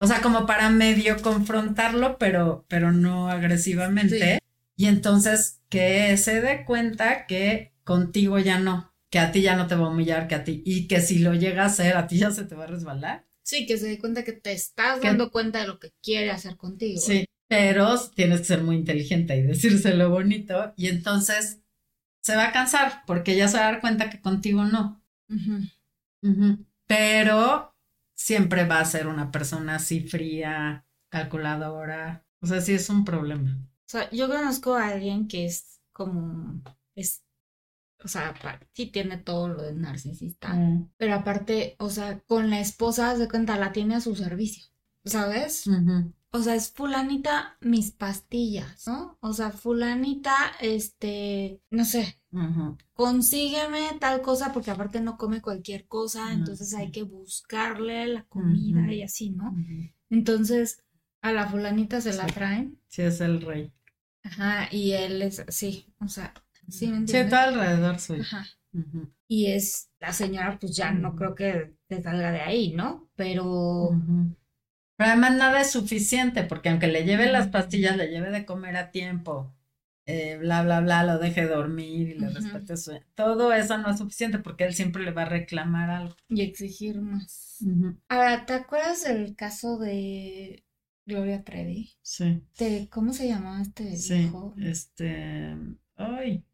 [0.00, 4.38] O sea, como para medio confrontarlo, pero, pero no agresivamente.
[4.76, 9.66] Y entonces que se dé cuenta que contigo ya no, que a ti ya no
[9.66, 12.06] te va a humillar, que a ti, y que si lo llega a hacer, a
[12.06, 13.26] ti ya se te va a resbalar.
[13.42, 16.30] Sí, que se dé cuenta que te estás Que- dando cuenta de lo que quiere
[16.30, 17.00] hacer contigo.
[17.00, 21.60] Sí, pero tienes que ser muy inteligente y decírselo bonito, y entonces
[22.22, 25.02] se va a cansar, porque ya se va a dar cuenta que contigo no.
[25.28, 25.60] Ujú.
[26.22, 26.66] Ujú.
[26.86, 27.69] Pero
[28.20, 32.26] siempre va a ser una persona así fría, calculadora.
[32.42, 33.58] O sea, sí es un problema.
[33.62, 36.62] O sea, yo conozco a alguien que es como,
[36.94, 37.22] es,
[38.04, 38.34] o sea,
[38.74, 40.90] sí tiene todo lo de narcisista, Mm.
[40.98, 44.64] pero aparte, o sea, con la esposa, de cuenta, la tiene a su servicio,
[45.04, 45.66] ¿sabes?
[46.32, 49.18] O sea, es fulanita mis pastillas, ¿no?
[49.20, 52.19] O sea, fulanita, este, no sé,
[52.94, 58.92] Consígueme tal cosa porque aparte no come cualquier cosa, entonces hay que buscarle la comida
[58.92, 59.54] y así, ¿no?
[60.10, 60.82] Entonces,
[61.22, 62.34] a la fulanita se la Sí.
[62.34, 63.72] traen Sí, es el rey.
[64.22, 66.34] Ajá, y él es, sí, o sea,
[66.68, 67.30] sí, ¿me Sí, entiendes?
[67.30, 68.22] todo alrededor suyo.
[68.22, 68.46] Ajá.
[69.28, 73.08] Y es, la señora, pues ya no creo que te salga de ahí, ¿no?
[73.16, 73.90] Pero.
[74.96, 78.76] Pero además nada es suficiente, porque aunque le lleve las pastillas, le lleve de comer
[78.76, 79.54] a tiempo,
[80.10, 82.34] eh, bla, bla, bla, lo deje dormir y le Ujú.
[82.34, 82.98] respete su...
[83.14, 86.16] Todo eso no es suficiente porque él siempre le va a reclamar algo.
[86.28, 87.58] y exigir más.
[87.60, 90.64] Ujú, Ahora, ¿te acuerdas del caso de
[91.06, 91.92] Gloria Trevi?
[92.02, 94.54] Sí, De, ¿cómo se llamaba este sí, viejo?
[94.58, 95.56] este...
[95.96, 96.44] Ay,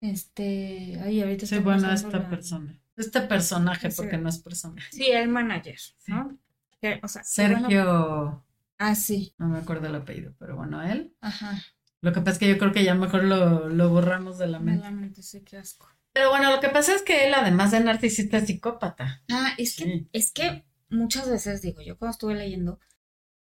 [0.00, 2.78] Este, ay, ahorita sí, bueno, esta la- persona.
[2.96, 4.88] Este personaje, porque no es personaje.
[4.92, 6.38] Sí, el manager, ¿no?
[6.80, 8.44] Que, o sea, que bueno- Sergio,
[8.78, 11.12] Ah, sí, no me acuerdo el apellido, pero bueno, él.
[11.20, 11.60] ajá.
[12.04, 14.58] Lo que pasa es que yo creo que ya mejor lo, lo borramos de la
[14.60, 14.84] Me mente.
[14.84, 15.88] lamento, sí, qué asco.
[16.12, 19.22] Pero bueno, lo que pasa es que él, además de narcisista, es psicópata.
[19.30, 20.08] Ah, es que, Sí.
[20.12, 22.78] es que muchas veces, digo, yo cuando estuve leyendo,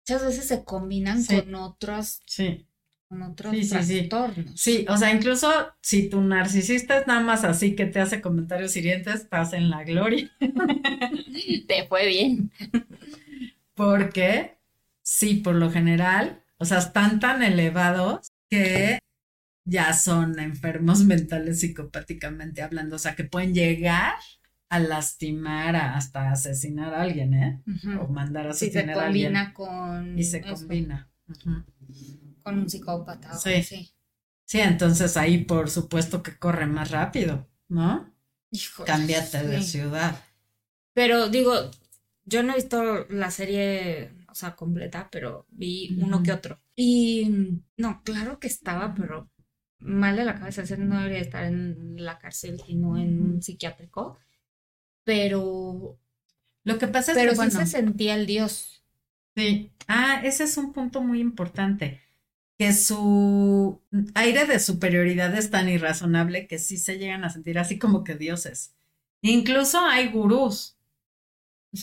[0.08, 1.40] muchas veces se combinan Sí.
[1.40, 2.68] con otros, Sí,
[3.08, 4.08] con otros Sí, sí, sí.
[4.10, 4.60] trastornos.
[4.60, 5.50] sí, o sea, incluso
[5.82, 9.84] si tu narcisista es nada más así que te hace comentarios hirientes, estás en la
[9.84, 10.30] gloria.
[11.68, 12.52] Te fue bien.
[13.76, 14.58] Porque,
[15.04, 19.00] sí, por lo general, o sea, están tan elevados que
[19.66, 24.16] ya son enfermos mentales psicopáticamente hablando, o sea, que pueden llegar
[24.70, 27.62] a lastimar, a- hasta asesinar a alguien, ¿eh?
[28.02, 29.28] O mandar a Sí, se asesinar a alguien.
[29.34, 31.10] combina con Y se eso, combina.
[32.44, 33.36] Con un psicópata.
[33.36, 33.64] o Sí.
[34.46, 38.14] Sí, entonces ahí por supuesto que corre más rápido, ¿no?
[38.52, 39.68] Híjole, Cámbiate de sí.
[39.72, 40.16] ciudad.
[40.94, 41.54] Pero digo,
[42.26, 46.60] yo no he visto la serie, sea, completa, pero vi uno que otro.
[46.76, 47.30] Y
[47.78, 49.30] no, claro que estaba, pero
[49.80, 50.64] mal de la cabeza.
[50.64, 54.18] Ese no debería estar en la cárcel, sino en un psiquiátrico.
[55.06, 56.00] Pero,
[56.64, 58.84] Lo que pasa es pero que, sí bueno, se sentía el dios.
[59.36, 59.72] sí.
[59.88, 62.02] Ah, ese es un punto muy importante.
[62.58, 63.82] Que su
[64.16, 68.16] aire de superioridad es tan irrazonable que sí se llegan a sentir así como que
[68.16, 68.76] dioses.
[69.22, 70.77] Incluso hay gurús,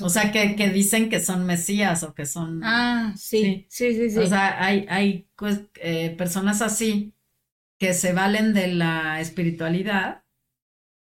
[0.01, 2.63] o sea, que, que dicen que son mesías o que son...
[2.65, 4.19] Ah, sí, sí, sí, sí.
[4.19, 7.15] O sea, hay, hay pues, eh, personas así
[7.79, 10.25] que se valen de la espiritualidad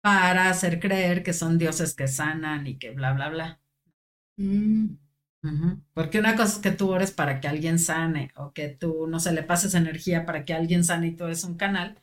[0.03, 3.61] para hacer creer que son dioses que sanan y que bla, bla, bla.
[4.37, 4.97] Mm.
[5.93, 9.19] Porque una cosa es que tú ores para que alguien sane o que tú, no
[9.19, 11.99] se le pases energía para que alguien sane y tú eres un canal.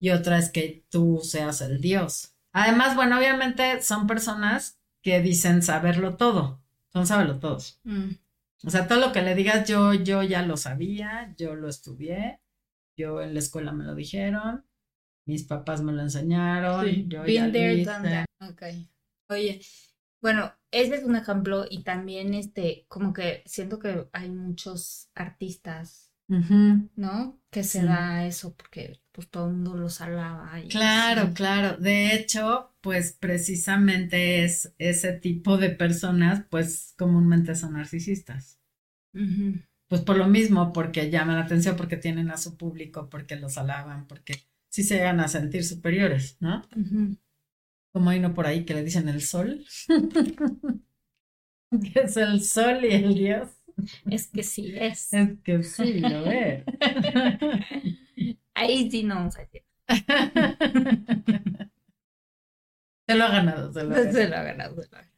[0.00, 2.34] Y otra es que tú seas el dios.
[2.52, 6.62] Además, bueno, obviamente son personas que dicen saberlo todo.
[6.92, 7.80] Son saberlo todos.
[7.84, 8.10] mm.
[8.62, 12.40] O sea, todo lo que le digas, yo, yo ya lo sabía, yo lo estudié,
[12.94, 14.66] yo en la escuela me lo dijeron,
[15.24, 18.26] mis papás me lo enseñaron, Sí, yo ya been lo there, done that.
[18.50, 18.62] Ok.
[19.30, 19.62] Oye,
[20.20, 26.08] bueno, ese es un ejemplo y también este, como que siento que hay muchos artistas.
[26.96, 27.40] ¿no?
[27.50, 27.86] Que se Sí.
[27.86, 31.32] da eso porque pues todo el mundo los alaba y Claro, así.
[31.34, 31.76] claro.
[31.78, 38.60] De hecho, pues precisamente es ese tipo de personas, pues comúnmente son narcisistas.
[39.88, 43.58] Pues por lo mismo, porque llaman la atención, porque tienen a su público, porque los
[43.58, 44.34] alaban, porque
[44.68, 46.62] sí se llegan a sentir superiores, ¿no?
[47.92, 49.64] Como hay uno por ahí que le dicen el sol.
[51.70, 53.48] Que es el sol y el dios.
[54.10, 55.12] Es que sí es.
[55.12, 56.64] Es que sí, lo es.
[58.54, 59.62] Ahí sí no vamos a decir.
[63.12, 64.28] Se lo ha ganado, se lo ha Se ganado.
[64.30, 65.10] lo ha ganado, se lo ha ganado.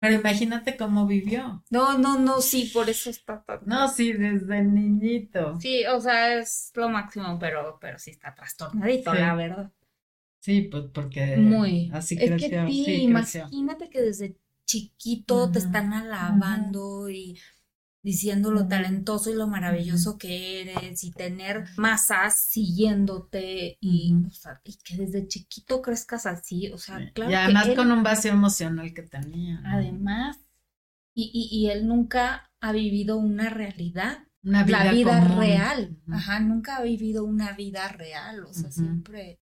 [0.00, 1.64] Pero imagínate cómo vivió.
[1.70, 3.60] No, no, no, sí, por eso está tan.
[3.66, 5.58] No, sí, desde niñito.
[5.60, 9.18] Sí, o sea, es lo máximo, pero, pero sí está trastornadito, Sí.
[9.18, 9.72] la verdad.
[10.40, 11.90] Sí, pues porque Muy.
[11.92, 12.48] así es creció.
[12.64, 13.40] que sí, sí, creció.
[13.48, 17.36] imagínate que desde chiquito te están alabando y
[18.08, 24.60] diciendo lo talentoso y lo maravilloso que eres y tener masas siguiéndote y, o sea,
[24.64, 28.02] y que desde chiquito crezcas así, o sea, claro Y que además él, con un
[28.02, 29.60] vacío emocional que tenía.
[29.60, 29.68] ¿no?
[29.74, 30.36] además,
[31.14, 35.38] y, y, y él nunca ha vivido una realidad, Una vida la vida común.
[35.38, 39.40] real, ajá, nunca ha vivido una vida real, o sea, siempre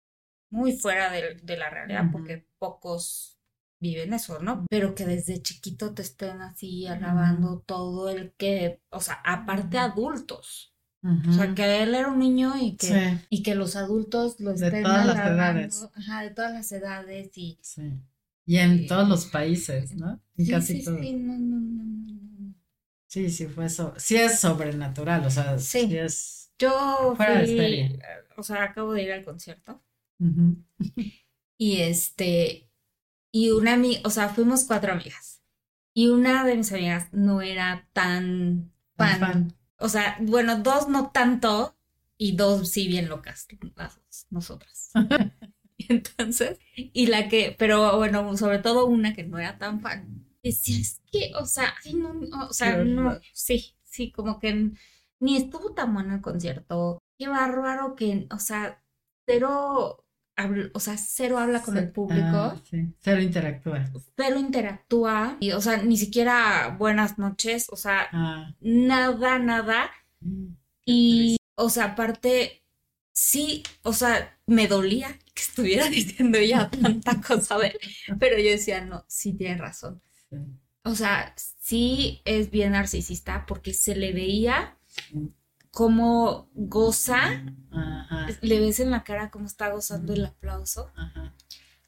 [0.51, 3.38] muy fuera de, de la realidad, porque pocos
[3.81, 4.67] viven eso, ¿no?
[4.71, 10.75] Pero que desde chiquito te estén así alabando todo el que, o sea, aparte adultos,
[11.29, 12.95] o sea, que él era un niño y que, Sí,
[13.31, 15.89] y que los adultos lo De estén todas las edades.
[15.95, 17.93] ajá, de todas las edades y sí.
[18.47, 20.21] Y en todos los países, ¿no?
[20.37, 21.01] En sí, casi sí, todos.
[21.01, 22.55] sí, no, no, no.
[23.07, 23.95] Sí, sí, fue eso.
[23.97, 25.97] Sí es sobrenatural, o sea, Sí.
[25.99, 26.53] es.
[26.59, 27.99] Yo Fuera de fui, serie.
[28.01, 29.83] eh, o sea, acabo de ir al concierto
[30.21, 30.57] Ujú.
[31.57, 32.68] y este,
[33.33, 35.43] y una amiga, o sea, fuimos cuatro amigas.
[35.95, 41.77] Y una de mis amigas no era tan Fan, o sea, bueno, dos no tanto,
[42.17, 44.91] y dos sí bien locas, las dos, nosotras.
[45.89, 50.81] Entonces, y la que, pero bueno, sobre todo una que no era tan fan, decía,
[50.81, 52.15] es que, o sea, ay, no,
[52.49, 54.73] o sea, no, sí, sí, como que
[55.21, 58.83] ni estuvo tan bueno el concierto, qué bárbaro que, o sea,
[59.27, 60.05] cero,
[60.73, 62.87] o sea, cero habla con el público, Ah, sí.
[63.01, 63.85] Cero interactúa.
[64.17, 68.55] cero interactúa, y, o sea, ni siquiera buenas noches, o sea, Ah.
[68.61, 70.47] nada, nada, Mm.
[70.85, 72.63] y, o sea, aparte,
[73.13, 77.79] sí, o sea, me dolía que estuviera diciendo ya tanta cosa de él,
[78.19, 80.01] pero yo decía, no, sí tiene razón.
[80.31, 80.37] Sí.
[80.85, 84.77] O sea, sí es bien narcisista porque se le veía
[85.73, 85.73] Mm.
[85.73, 87.19] como goza,
[87.73, 88.27] Ajá.
[88.43, 91.35] le ves en la cara cómo está gozando el aplauso Ajá.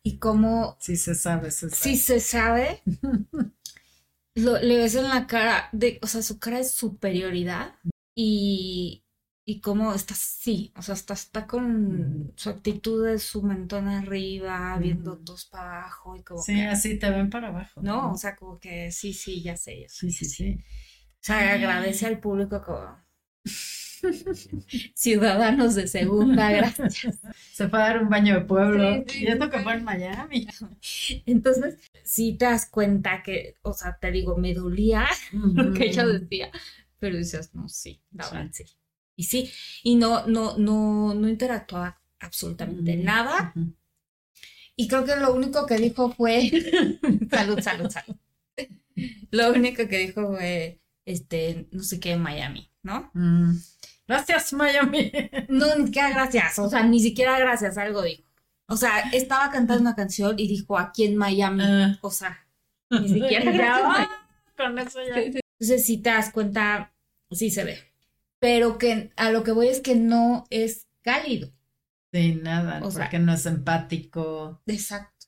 [0.03, 1.76] y cómo Sí se sabe, se sabe.
[1.76, 2.83] sí se sabe,
[4.35, 7.74] lo, le ves en la cara, de, o sea, su cara es superioridad
[8.14, 9.05] y,
[9.45, 14.76] y cómo está así, o sea, está, está con su actitud de su mentón arriba,
[14.78, 15.24] viendo Ujú.
[15.24, 17.81] todos para abajo y como Sí, que, así te ven para abajo.
[17.83, 19.97] no, o sea, como que sí, sí, ya sé, ya sé.
[19.97, 20.64] Sí, sí, sí.
[21.22, 22.99] O sea, agradece al público como
[24.95, 27.18] ciudadanos de segunda, gracias.
[27.53, 29.05] Se fue a dar un baño de pueblo.
[29.07, 29.64] Sí, sí, y esto sí, que sí.
[29.64, 30.47] fue en Miami.
[31.26, 36.07] Entonces, sí te das cuenta que, o sea, te digo, me dolía lo que ella
[36.07, 36.51] decía,
[36.99, 38.34] pero dices, no, sí, la Sí.
[38.36, 38.64] verdad sí.
[39.16, 39.51] Y sí,
[39.82, 43.53] y no, no, no, no interactuaba absolutamente nada.
[44.76, 46.51] Y creo que lo único que dijo fue,
[47.30, 48.16] salud, salud, salud.
[49.30, 53.11] Lo único que dijo fue, este, no sé qué, Miami, ¿no?
[53.14, 53.57] Mm.
[54.07, 55.12] Gracias, Miami.
[55.49, 58.22] No, ni siquiera gracias, o sea, ni siquiera gracias, algo dijo.
[58.66, 61.99] O sea, estaba cantando una canción y dijo aquí en Miami, Ah.
[62.03, 62.47] o sea,
[62.91, 64.09] ni siquiera.
[64.57, 65.16] Con eso ya.
[65.20, 66.93] Entonces, si te das cuenta,
[67.31, 67.78] sí se ve.
[68.39, 71.53] Pero que a lo que voy es que no es cálido.
[72.12, 74.61] Sí, nada, O sea- porque no es empático.
[74.66, 75.26] Exacto.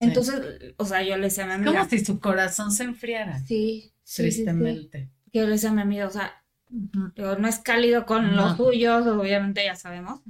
[0.00, 1.88] Entonces, o sea, yo le decía a mi Como amiga.
[1.88, 4.22] si su corazón se enfriara, Sí, sí, sí, sí.
[4.22, 5.10] tristemente.
[5.32, 6.43] Yo le decía a mi amiga, o sea,
[7.16, 8.42] No es cálido con No.
[8.48, 10.20] los suyos, obviamente ya sabemos.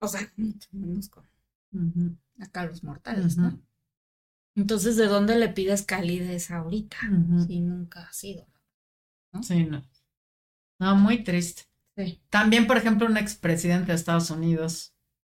[0.00, 0.20] O sea,
[0.72, 1.24] menos con
[2.40, 3.58] acá los mortales, ¿no?
[4.54, 6.96] Entonces, ¿de dónde le pides calidez ahorita?
[7.46, 8.46] Si nunca ha sido.
[9.42, 9.82] Sí, no.
[10.78, 11.64] No, muy triste.
[11.96, 12.20] Sí.
[12.30, 14.94] También, por ejemplo, un expresidente de Estados Unidos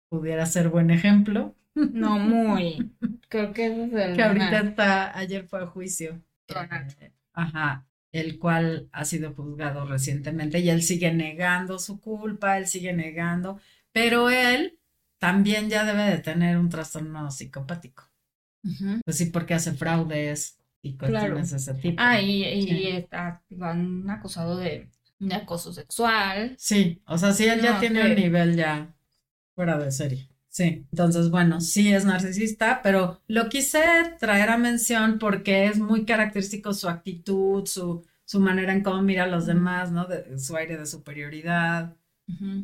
[0.10, 1.56] pudiera ser buen ejemplo.
[1.76, 2.92] No, muy.
[3.30, 6.22] Creo que ese es el Que ahorita está, ayer fue a juicio.
[6.48, 6.94] Donald
[7.34, 12.94] Ajá, el cual ha sido juzgado recientemente y él sigue negando su culpa, él sigue
[12.94, 13.60] negando,
[13.92, 14.80] pero él
[15.20, 18.10] también ya debe de tener un trastorno psicopático.
[19.06, 22.02] Pues sí, porque hace fraudes y cuestiones de ese tipo.
[22.02, 22.88] Ah, y, y Sí.
[22.88, 24.90] está, lo han acusado de,
[25.20, 26.58] de acoso sexual.
[26.58, 28.94] Sí, o sea, sí, él ya tiene un nivel ya
[29.56, 30.30] fuera de serie.
[30.54, 33.80] Sí, entonces, bueno, sí es narcisista, pero lo quise
[34.20, 39.24] traer a mención porque es muy característico su actitud, su, su manera en cómo mira
[39.24, 40.08] a los demás, ¿no?
[40.08, 41.96] De, su aire de superioridad,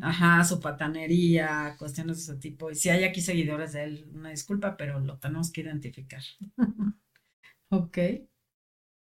[0.01, 2.69] ajá, su patanería, cuestiones de ese tipo.
[2.69, 6.21] Y si hay aquí seguidores de él, una disculpa, pero lo tenemos que identificar.
[7.69, 7.97] Ok,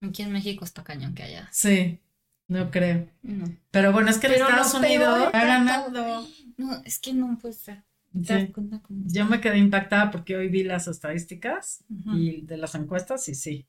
[0.01, 1.49] Aquí en México está cañón que haya.
[1.51, 1.99] sí,
[2.47, 3.09] no creo.
[3.21, 3.45] No.
[3.71, 6.27] Pero bueno, es que en Estados Unidos es ha tanto- ganado.
[6.57, 7.83] No, es que no puede ser.
[8.21, 8.33] ¿Te Sí.
[8.33, 12.75] das cuenta cómo Yo me quedé impactada porque hoy vi las estadísticas y de las
[12.75, 13.67] encuestas y sí,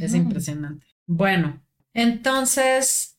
[0.00, 0.86] es impresionante.
[1.06, 1.62] Bueno,
[1.94, 3.18] entonces,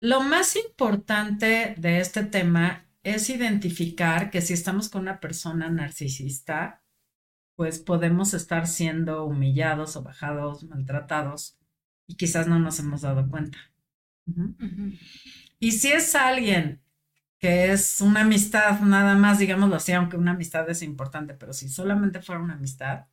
[0.00, 6.82] lo más importante de este tema es identificar que si estamos con una persona narcisista,
[7.56, 11.58] pues podemos estar siendo humillados o bajados, maltratados
[12.06, 13.58] y quizás no nos hemos dado cuenta.
[15.58, 16.80] Y si es alguien
[17.38, 21.68] que es una amistad, nada más, digámoslo así, aunque una amistad es importante, pero si
[21.68, 23.06] solamente fuera una amistad,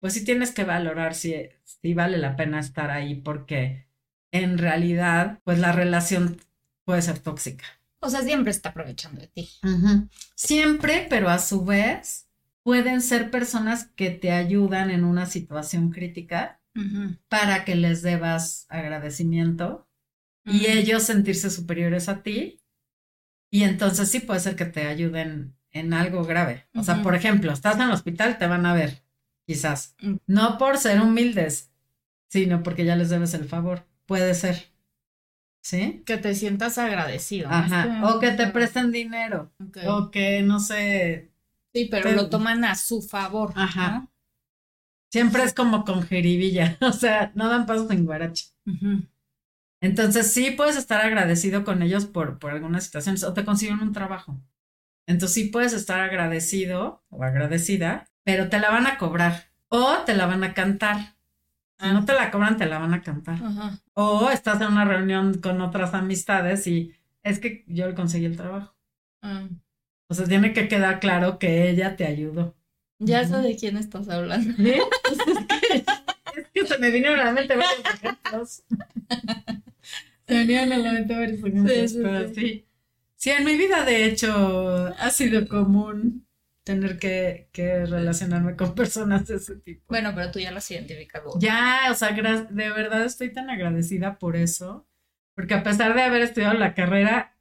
[0.00, 3.86] pues sí tienes que valorar si, si vale la pena estar ahí, porque
[4.32, 6.40] en realidad, pues la relación
[6.84, 7.64] puede ser tóxica.
[8.00, 9.48] O sea, siempre está aprovechando de ti.
[10.34, 12.28] Siempre, pero a su vez,
[12.62, 16.60] pueden ser personas que te ayudan en una situación crítica
[17.28, 19.88] para que les debas agradecimiento
[20.44, 22.57] y ellos sentirse superiores a ti.
[23.50, 26.66] Y entonces sí puede ser que te ayuden en algo grave.
[26.74, 29.02] O sea, por ejemplo, estás en el hospital, te van a ver,
[29.46, 29.96] quizás.
[30.00, 30.16] Mm.
[30.26, 31.70] No por ser humildes,
[32.28, 33.86] sino porque ya les debes el favor.
[34.06, 34.72] Puede ser.
[35.62, 36.02] ¿Sí?
[36.06, 37.48] Que te sientas agradecido.
[37.50, 38.00] Ajá.
[38.04, 39.52] O que te presten dinero.
[39.86, 41.30] O que, no sé,
[41.74, 43.52] Sí, pero lo toman a su favor.
[43.54, 44.08] Ajá.
[45.10, 46.76] siempre es como con jeribilla.
[46.80, 48.46] O sea, no dan pasos en guarache.
[48.66, 49.02] Ujú.
[49.80, 53.92] Entonces sí puedes estar agradecido con ellos por, por algunas situaciones o te consiguen un
[53.92, 54.40] trabajo.
[55.06, 60.14] Entonces sí puedes estar agradecido o agradecida, pero te la van a cobrar o te
[60.14, 61.16] la van a cantar.
[61.80, 63.36] Si no te la cobran, te la van a cantar.
[63.42, 63.78] Ajá.
[63.94, 68.36] O estás en una reunión con otras amistades y es que yo le conseguí el
[68.36, 68.74] trabajo.
[69.22, 69.46] Ah.
[70.08, 72.56] O sea, tiene que quedar claro que ella te ayudó.
[72.98, 74.54] Ya sé de quién estás hablando.
[74.56, 78.62] Pues es, que, es que se me vinieron a la mente varios ejemplos.
[80.28, 82.66] Vinieron a la mente varios ejemplos, Sí, sí, pero sí.
[83.16, 83.30] sí.
[83.30, 86.26] En mi vida, de hecho, ha sido común
[86.64, 89.82] tener que, que relacionarme con personas de ese tipo.
[89.88, 91.30] Bueno, pero tú ya lo has identificado.
[91.40, 94.86] Ya, o sea, de verdad estoy tan agradecida por eso,
[95.34, 97.36] porque a pesar de haber estudiado la carrera,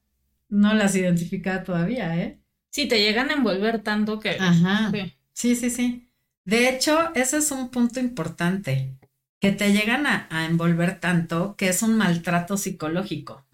[0.49, 2.39] no las identificaba todavía, ¿eh?
[2.69, 4.37] Sí, te llegan a envolver tanto que.
[4.39, 4.91] Ajá.
[4.91, 5.13] Sí.
[5.33, 6.09] Sí, sí, sí.
[6.45, 8.97] De hecho, ese es un punto importante,
[9.39, 13.45] que te llegan a, a envolver tanto que es un maltrato psicológico,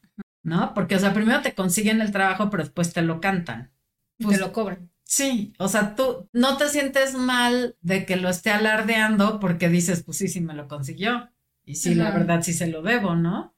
[0.44, 0.74] ¿no?
[0.74, 3.72] Porque, o sea, primero te consiguen el trabajo, pero después te lo cantan.
[4.20, 4.90] Pues, te lo cobran.
[5.04, 10.04] Sí, o sea, tú no te sientes mal de que lo esté alardeando porque dices,
[10.04, 11.30] pues sí, sí me lo consiguió.
[11.66, 13.56] Y sí, la verdad sí se lo debo, ¿no?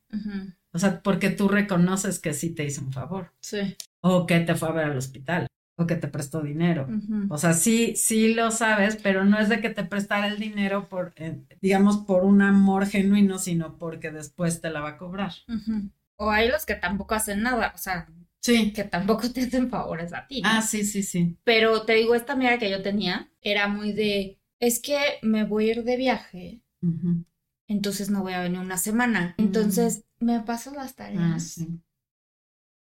[0.74, 3.76] O sea, porque tú reconoces que sí te hizo un favor, Sí.
[4.02, 5.48] o que te fue a ver al hospital,
[5.78, 6.88] o que te prestó dinero.
[7.30, 10.88] O sea, sí, sí lo sabes, pero no es de que te prestara el dinero
[10.88, 15.34] por, eh, digamos, por un amor genuino, sino porque después te la va a cobrar.
[16.18, 18.08] O hay los que tampoco hacen nada, o sea,
[18.42, 18.72] Sí.
[18.74, 20.42] que tampoco te hacen favores a ti.
[20.42, 20.50] ¿no?
[20.50, 21.38] Ah, sí, sí, sí.
[21.44, 25.70] Pero te digo, esta amiga que yo tenía era muy de, es que me voy
[25.70, 26.62] a ir de viaje,
[27.68, 29.36] entonces no voy a venir una semana.
[29.38, 31.82] Entonces, me pasas las Ah, tareas sí.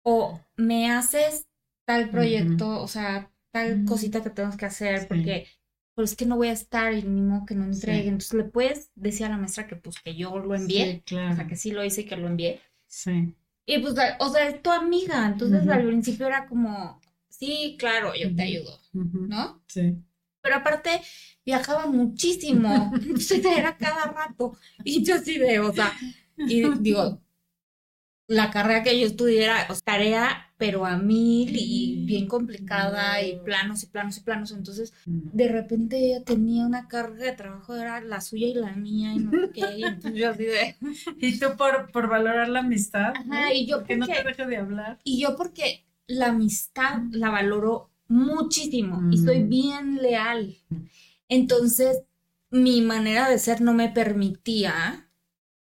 [0.03, 1.47] o me haces
[1.91, 3.85] tal proyecto, o sea, tal Mm.
[3.85, 5.05] cosita que tenemos que hacer Sí.
[5.09, 5.47] porque
[5.93, 8.03] pues es que no voy a estar y ni modo que no entregue.
[8.03, 8.07] Sí.
[8.07, 11.33] Entonces, le puedes decir a la maestra que pues que yo lo envié, Sí, claro.
[11.33, 12.59] o sea, que sí lo hice y que lo envié.
[12.87, 13.35] Sí.
[13.65, 15.27] Y pues, o sea, es tu amiga.
[15.27, 18.79] Entonces al principio era como, sí, claro, yo te ayudo.
[18.93, 19.61] ¿no?
[19.67, 19.95] Sí.
[20.41, 20.89] Pero aparte
[21.45, 22.91] viajaba muchísimo.
[22.95, 24.57] Entonces era cada rato.
[24.83, 25.91] Y yo así de, o sea,
[26.37, 27.21] y digo,
[28.31, 33.21] la carrera que yo estudié era o sea, tarea, pero a mil y bien complicada
[33.21, 34.51] y planos y planos y planos.
[34.51, 39.13] Entonces, de repente ella tenía una carga de trabajo, era la suya y la mía
[39.13, 39.77] y no sé qué.
[39.77, 40.75] Y entonces yo así de,
[41.19, 43.33] Y tú por, por valorar la amistad, ¿no?
[43.35, 44.99] Ajá, y yo que no te porque- deje de hablar.
[45.03, 49.49] Y yo porque la amistad la valoro muchísimo y soy Mm.
[49.49, 50.57] bien leal.
[51.27, 52.01] Entonces,
[52.49, 55.09] mi manera de ser no me permitía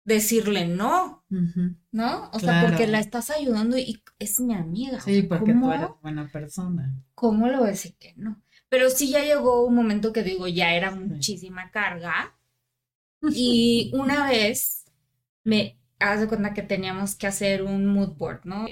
[0.05, 2.31] decirle no, ¿no?
[2.33, 5.01] O sea, porque la estás ayudando y es mi amiga.
[5.01, 6.95] Sí, porque ¿cómo, tú eres buena persona.
[7.15, 8.43] ¿Cómo a decir que no?
[8.69, 12.35] Pero sí ya llegó un momento que digo, ya era muchísima carga.
[13.35, 14.85] Y una vez
[15.45, 18.67] me haz de cuenta que teníamos que hacer un mood board, ¿no?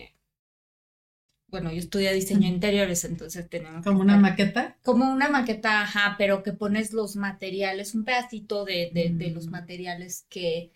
[1.48, 4.76] Bueno, yo estudié diseño interiores, entonces teníamos que Como una maqueta.
[4.82, 9.46] como una maqueta, ajá, pero que pones los materiales, un pedacito de, de, de los
[9.46, 9.50] Mm.
[9.50, 10.72] materiales que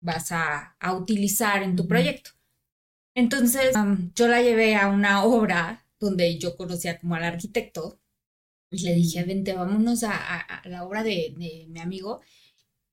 [0.00, 2.30] vas a, a utilizar en tu proyecto.
[3.14, 3.82] Entonces,
[4.14, 8.00] yo la llevé a una obra donde yo conocía como al arquitecto
[8.70, 12.20] y le dije, vente, vámonos a, a- a la obra de, de mi amigo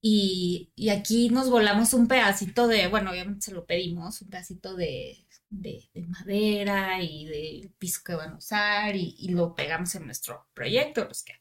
[0.01, 4.75] y, y aquí nos volamos un pedacito de, bueno, obviamente se lo pedimos, un pedacito
[4.75, 9.95] de, de, de madera y del piso que van a usar y, y lo pegamos
[9.95, 11.33] en nuestro proyecto, pues que.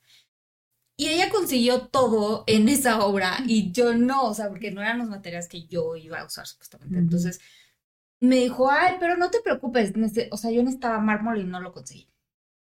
[0.96, 4.98] Y ella consiguió todo en esa obra y yo no, o sea, porque no eran
[4.98, 6.98] los materiales que yo iba a usar supuestamente.
[6.98, 7.40] Entonces
[8.20, 9.92] me dijo, ay, pero no te preocupes,
[10.30, 12.08] o sea, yo necesitaba mármol y no lo conseguí.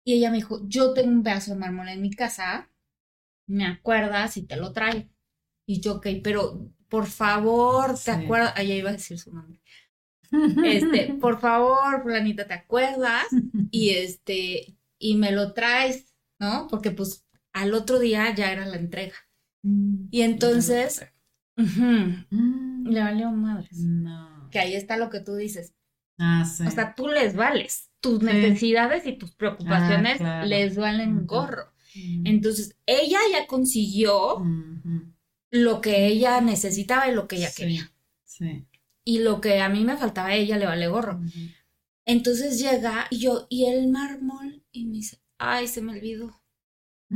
[0.05, 2.69] Y ella me dijo, yo tengo un pedazo de mármol en mi casa,
[3.47, 5.09] me acuerdas y te lo traigo.
[5.67, 8.11] Y yo, ok, pero por favor, ¿te Sí.
[8.11, 8.53] acuerdas?
[8.55, 9.61] Ahí iba a decir su nombre.
[10.63, 13.25] Este, por favor, fulanita, ¿te acuerdas?
[13.71, 16.67] Y este, y me lo traes, ¿no?
[16.69, 19.15] Porque pues al otro día ya era la entrega.
[20.11, 21.05] Y entonces,
[21.55, 22.89] Mm.
[22.89, 23.77] le valió madres.
[23.79, 24.49] No.
[24.51, 25.73] Que ahí está lo que tú dices.
[26.17, 26.65] Ah, sí.
[26.67, 27.89] O sea, tú les vales.
[27.99, 28.25] Tus Sí.
[28.25, 30.47] necesidades y tus preocupaciones Ah, claro.
[30.47, 31.71] les valen gorro.
[31.95, 32.27] Mm.
[32.27, 34.43] Entonces, ella ya consiguió
[35.51, 37.61] lo que ella necesitaba y lo que ella Sí.
[37.61, 37.91] quería.
[38.23, 38.65] Sí.
[39.05, 41.21] Y lo que a mí me faltaba, a ella le vale gorro.
[42.05, 44.63] Entonces llega y yo, ¿y el mármol?
[44.71, 46.41] Y me dice, ay, se me olvidó.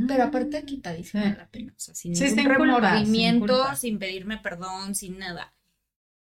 [0.06, 1.30] Pero aparte quitadísima Sí.
[1.30, 3.76] de la pena, o sea, sin Sí, ningún sin remordimiento, culpa.
[3.76, 5.54] sin pedirme perdón, sin nada.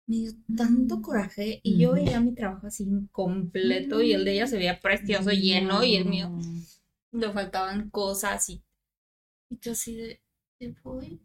[0.07, 4.47] Me dio tanto coraje y yo veía mi trabajo así incompleto y el de ella
[4.47, 6.31] se veía precioso, lleno y el mío
[7.13, 8.63] le faltaban cosas y,
[9.51, 10.21] y yo así de,
[10.59, 11.21] ¿te voy?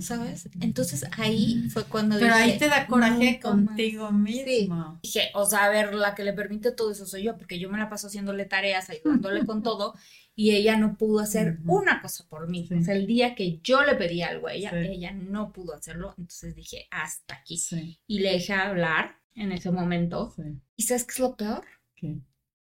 [0.00, 0.48] ¿Sabes?
[0.60, 4.98] Entonces ahí fue cuando Pero ahí te da coraje contigo mismo.
[5.02, 7.70] Dije, o sea, a ver, la que le permite todo eso soy yo, porque yo
[7.70, 9.94] me la paso haciéndole tareas, ayudándole con todo,
[10.34, 12.68] y ella no pudo hacer una cosa por mí.
[12.76, 16.14] O sea, el día que yo le pedí algo a ella, ella no pudo hacerlo.
[16.18, 17.62] Entonces dije, hasta aquí.
[18.08, 20.34] Y le dejé hablar en ese momento.
[20.76, 21.64] ¿Y sabes qué es lo peor?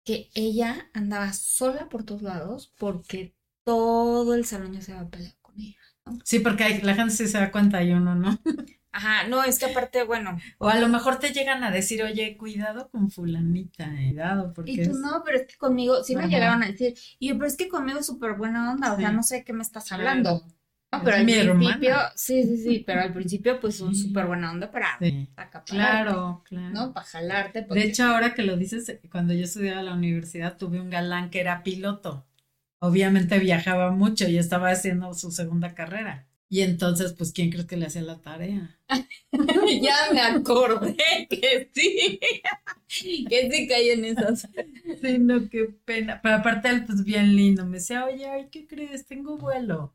[0.05, 3.35] Que ella andaba sola por todos lados porque
[3.65, 5.46] todo el salón ya se iba a pelear con ella.
[6.25, 8.39] Sí, porque la gente sí se da cuenta y uno no.
[8.97, 10.39] Ajá, no, es que aparte, bueno.
[10.57, 14.73] O a lo mejor te llegan a decir, oye, cuidado con fulanita, eh, cuidado, porque.
[14.73, 17.47] Y tú no, pero es que conmigo, sí me llegaron a decir, y yo, pero
[17.47, 20.43] es que conmigo es súper buena onda, o sea, no sé qué me estás hablando.
[20.93, 24.71] No, pero al principio, sí, sí, sí, pero al principio, pues son súper buena onda
[24.71, 25.29] para sí.
[25.67, 26.71] Claro, claro.
[26.73, 26.95] ¿No?
[26.95, 27.67] Para jalarte.
[27.69, 31.29] De hecho, ahora que lo dices, cuando yo estudiaba en la universidad, tuve un galán
[31.29, 32.25] que era piloto
[32.79, 36.27] obviamente viajaba mucho y estaba haciendo su segunda carrera.
[36.49, 38.79] Y entonces, pues, ¿quién crees que le hacía la tarea?
[39.83, 40.97] ya me acordé
[41.29, 42.21] que sí,
[43.29, 44.49] que sí caí en esas.
[45.03, 46.21] Sí, no, qué pena.
[46.23, 47.67] Pero aparte él, pues, bien lindo.
[47.67, 49.07] Me decía, oye, ay, ¿qué crees?
[49.07, 49.93] Tengo vuelo.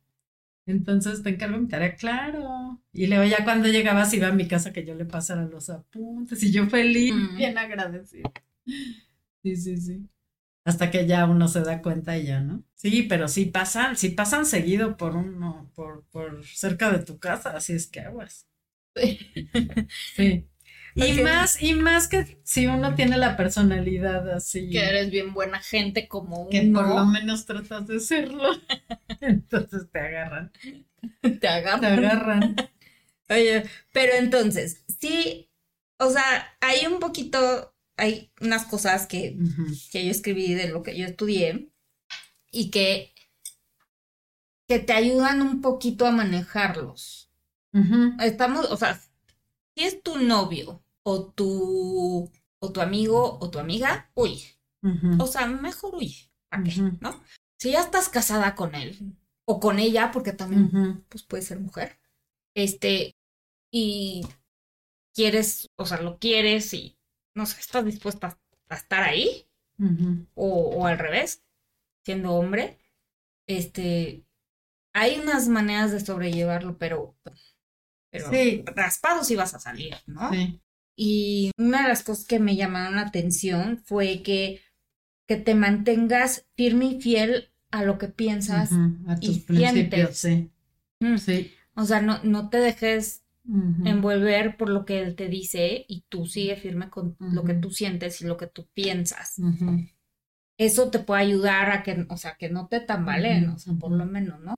[0.66, 2.82] Entonces te encargo mi tarea, claro.
[2.92, 5.70] Y luego ya cuando llegaba se iba a mi casa que yo le pasara los
[5.70, 7.38] apuntes y yo feliz, mm.
[7.38, 8.32] bien agradecido.
[9.42, 10.11] Sí, sí, sí
[10.64, 12.64] hasta que ya uno se da cuenta y ya, ¿no?
[12.76, 17.52] Sí, pero sí pasan, sí pasan seguido por uno, por, por cerca de tu casa,
[17.52, 18.48] así es que aguas.
[18.96, 19.20] Sí.
[20.16, 20.48] sí.
[20.96, 24.70] Y más, y más que si uno tiene la personalidad así.
[24.70, 28.50] Que eres bien buena gente como que por lo menos tratas de serlo.
[29.22, 30.52] entonces te agarran.
[31.40, 31.80] Te agarran.
[31.82, 32.56] Te agarran.
[33.30, 35.50] Oye, pero entonces, sí,
[35.98, 37.71] o sea, hay un poquito
[38.02, 41.72] hay unas cosas que, yo escribí de lo que yo estudié
[42.52, 43.14] y que,
[44.68, 47.32] que te ayudan un poquito a manejarlos.
[48.20, 49.00] Estamos, o sea,
[49.76, 54.42] si es tu novio o tu, o tu amigo o tu amiga, uy.
[55.20, 56.32] O sea, mejor huye.
[56.50, 56.82] ¿Para qué?
[57.02, 57.24] ¿No?
[57.60, 62.00] Si ya estás casada con él o con ella, porque también pues puede ser mujer,
[62.56, 63.16] este,
[63.72, 64.26] y
[65.14, 66.98] quieres, o sea, lo quieres y
[67.34, 68.38] no sé, estás dispuesta
[68.70, 69.48] a estar ahí,
[70.36, 71.44] o, al revés,
[72.06, 72.78] siendo hombre,
[73.48, 74.24] este,
[74.94, 77.16] hay unas maneras de sobrellevarlo, pero,
[78.12, 78.64] pero sí.
[78.68, 80.30] raspado sí vas a salir, ¿no?
[80.96, 84.62] Y una de las cosas que me llamaron la atención fue que,
[85.28, 88.70] que te mantengas firme y fiel a lo que piensas
[89.08, 90.52] a tus principios, sí.
[91.18, 91.54] sí.
[91.74, 96.26] O sea, no, no te dejes envolver por lo que él te dice y tú
[96.26, 99.38] sigue firme con lo que tú sientes y lo que tú piensas.
[100.58, 103.92] Eso te puede ayudar a que, o sea, que no te tambaleen, o sea, por
[103.92, 104.56] lo menos, ¿no?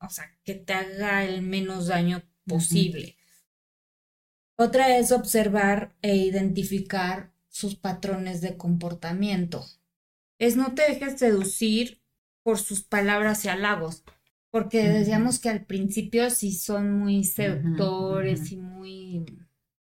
[0.00, 3.16] O sea, que te haga el menos daño posible.
[4.56, 9.64] Otra es observar e identificar sus patrones de comportamiento.
[10.38, 12.02] Es no te dejes seducir
[12.42, 14.04] por sus palabras y halagos.
[14.50, 19.24] Porque decíamos que al principio sí son muy seductores y muy...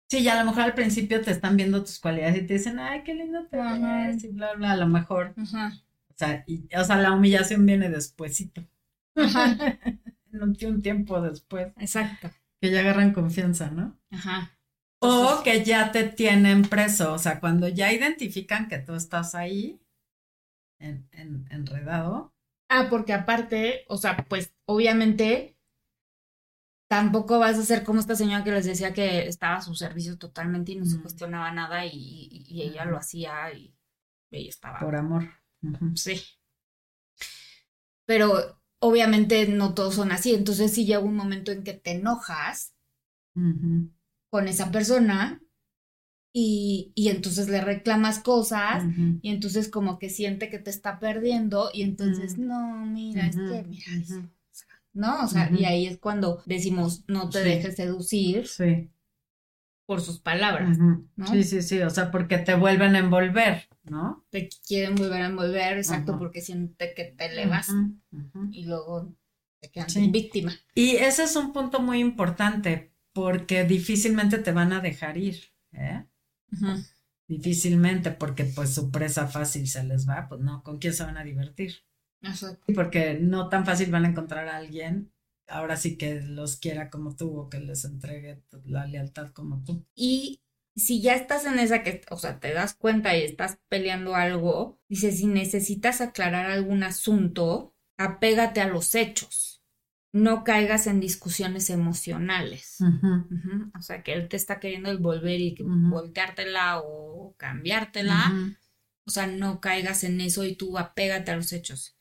[0.08, 2.80] Sí, ya a lo mejor al principio te están viendo tus cualidades y te dicen,
[2.80, 5.34] ay, qué lindo te ves y bla, bla, a lo mejor.
[5.38, 8.66] O, sea, y, o sea, la humillación viene despuésito.
[9.14, 9.56] Ajá.
[10.32, 11.72] un tiempo después.
[11.76, 12.30] Exacto.
[12.60, 13.98] Que ya agarran confianza, ¿no?
[14.10, 14.56] Ajá.
[15.00, 19.80] O que ya te tienen preso, o sea, cuando ya identifican que tú estás ahí
[20.78, 22.34] en, en, enredado,
[22.72, 25.58] Ah, porque aparte, o sea, pues obviamente
[26.88, 30.16] tampoco vas a ser como esta señora que les decía que estaba a su servicio
[30.18, 33.74] totalmente y no se cuestionaba nada y, ella lo hacía y
[34.30, 34.78] ella estaba.
[34.78, 35.28] Por amor.
[35.96, 36.22] Sí.
[38.06, 42.76] Pero obviamente no todos son así, entonces si llega un momento en que te enojas
[43.34, 45.42] con esa persona
[46.32, 48.84] y, y, entonces le reclamas cosas
[49.20, 53.64] y entonces como que siente que te está perdiendo y entonces, no, mira, es que,
[53.66, 53.86] mira,
[54.92, 55.24] ¿no?
[55.24, 58.46] O sea, y ahí es cuando decimos, no te dejes seducir
[59.86, 61.26] por sus palabras, ¿no?
[61.26, 64.24] Sí, sí, sí, o sea, porque te vuelven a envolver, ¿no?
[64.30, 67.74] Te quieren volver a envolver, exacto, porque siente que te elevas
[68.52, 69.12] y luego
[69.58, 70.52] te quedas víctima.
[70.76, 75.40] Y ese es un punto muy importante porque difícilmente te van a dejar ir,
[75.72, 76.04] ¿eh?
[77.28, 81.16] Difícilmente, porque pues su presa fácil se les va, pues no, ¿con quién se van
[81.16, 81.74] a divertir?
[82.74, 85.12] Porque no tan fácil van a encontrar a alguien,
[85.46, 89.84] ahora sí que los quiera como tú o que les entregue la lealtad como tú.
[89.94, 90.40] Y
[90.76, 94.78] si ya estás en esa que, o sea, te das cuenta y estás peleando algo,
[94.88, 99.59] dice, si necesitas aclarar algún asunto, apégate a los hechos.
[100.12, 102.78] No caigas en discusiones emocionales.
[103.78, 105.90] O sea, que él te está queriendo volver y Ujú.
[105.90, 108.32] volteártela o cambiártela.
[109.06, 111.96] O sea, no caigas en eso y tú apégate a los hechos.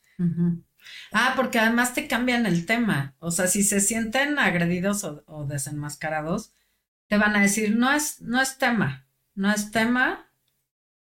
[1.12, 3.16] Ah, porque además te cambian el tema.
[3.20, 6.54] O sea, si se sienten agredidos o, o desenmascarados,
[7.08, 10.32] te van a decir, no es, no es tema, no es tema,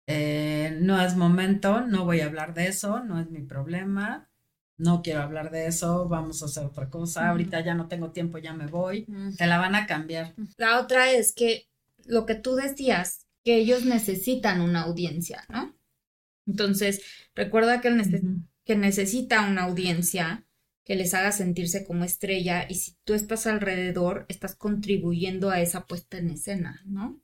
[0.06, 4.27] eh, no es momento, no voy a hablar de eso, no es mi problema,
[4.78, 8.38] no quiero hablar de eso, vamos a hacer otra cosa, ahorita ya no tengo tiempo,
[8.38, 9.06] ya me voy.
[9.36, 10.34] Te la van a cambiar.
[10.56, 11.68] La otra es que
[12.06, 15.74] lo que tú decías, que ellos necesitan una audiencia, ¿no?
[16.46, 17.02] Entonces,
[17.34, 18.42] recuerda que, nece- Ujú.
[18.64, 20.46] que necesita una audiencia
[20.84, 25.86] que les haga sentirse como estrella y si tú estás alrededor, estás contribuyendo a esa
[25.86, 27.20] puesta en escena, ¿no?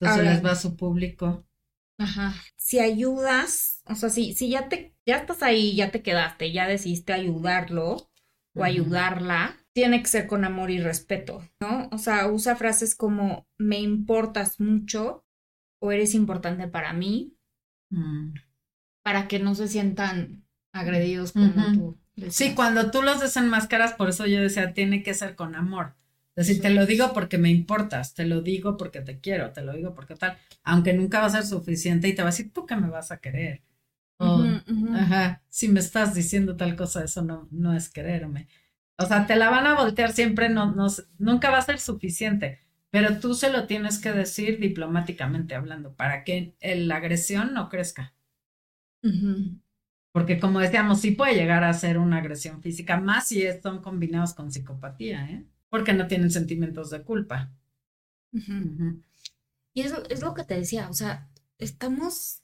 [0.00, 1.46] Entonces Ahora- les va a su público.
[1.98, 2.34] Ajá.
[2.56, 6.66] Si ayudas, o sea, si, si ya te, ya estás ahí, ya te quedaste, ya
[6.66, 8.10] decidiste ayudarlo
[8.54, 11.88] o ayudarla, tiene que ser con amor y respeto, ¿no?
[11.92, 15.24] O sea, usa frases como me importas mucho
[15.80, 17.34] o eres importante para mí,
[17.90, 18.34] Mm.
[19.02, 21.72] para que no se sientan agredidos como Ujú.
[22.16, 22.30] tú.
[22.30, 25.94] Sí, cuando tú los desenmascaras, por eso yo decía, tiene que ser con amor.
[26.34, 26.62] Es decir, Sí.
[26.62, 29.94] te lo digo porque me importas, te lo digo porque te quiero, te lo digo
[29.94, 32.76] porque tal, aunque nunca va a ser suficiente y te va a decir, tú que
[32.76, 33.62] me vas a querer.
[34.18, 34.92] O, Ujú, ujú.
[34.92, 38.48] ajá, si me estás diciendo tal cosa, eso no, no es quererme.
[38.98, 40.86] O sea, te la van a voltear siempre, no, no,
[41.18, 42.60] nunca va a ser suficiente,
[42.90, 47.68] pero tú se lo tienes que decir diplomáticamente hablando para que el- la agresión no
[47.68, 48.14] crezca.
[50.10, 54.34] Porque como decíamos, sí puede llegar a ser una agresión física, más si son combinados
[54.34, 55.46] con psicopatía, ¿eh?
[55.68, 57.52] Porque no tienen sentimientos de culpa.
[59.74, 62.42] Y es, es lo que te decía, o sea, estamos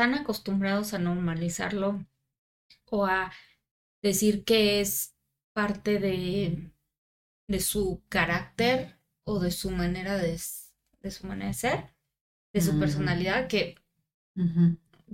[0.00, 2.06] tan acostumbrados a normalizarlo
[2.90, 3.32] o a
[4.02, 5.14] decir que es
[5.52, 6.72] parte de,
[7.48, 10.40] de su carácter o de su manera de,
[11.02, 11.94] de su manera de ser,
[12.54, 12.80] de su Ujú.
[12.80, 13.76] personalidad, que,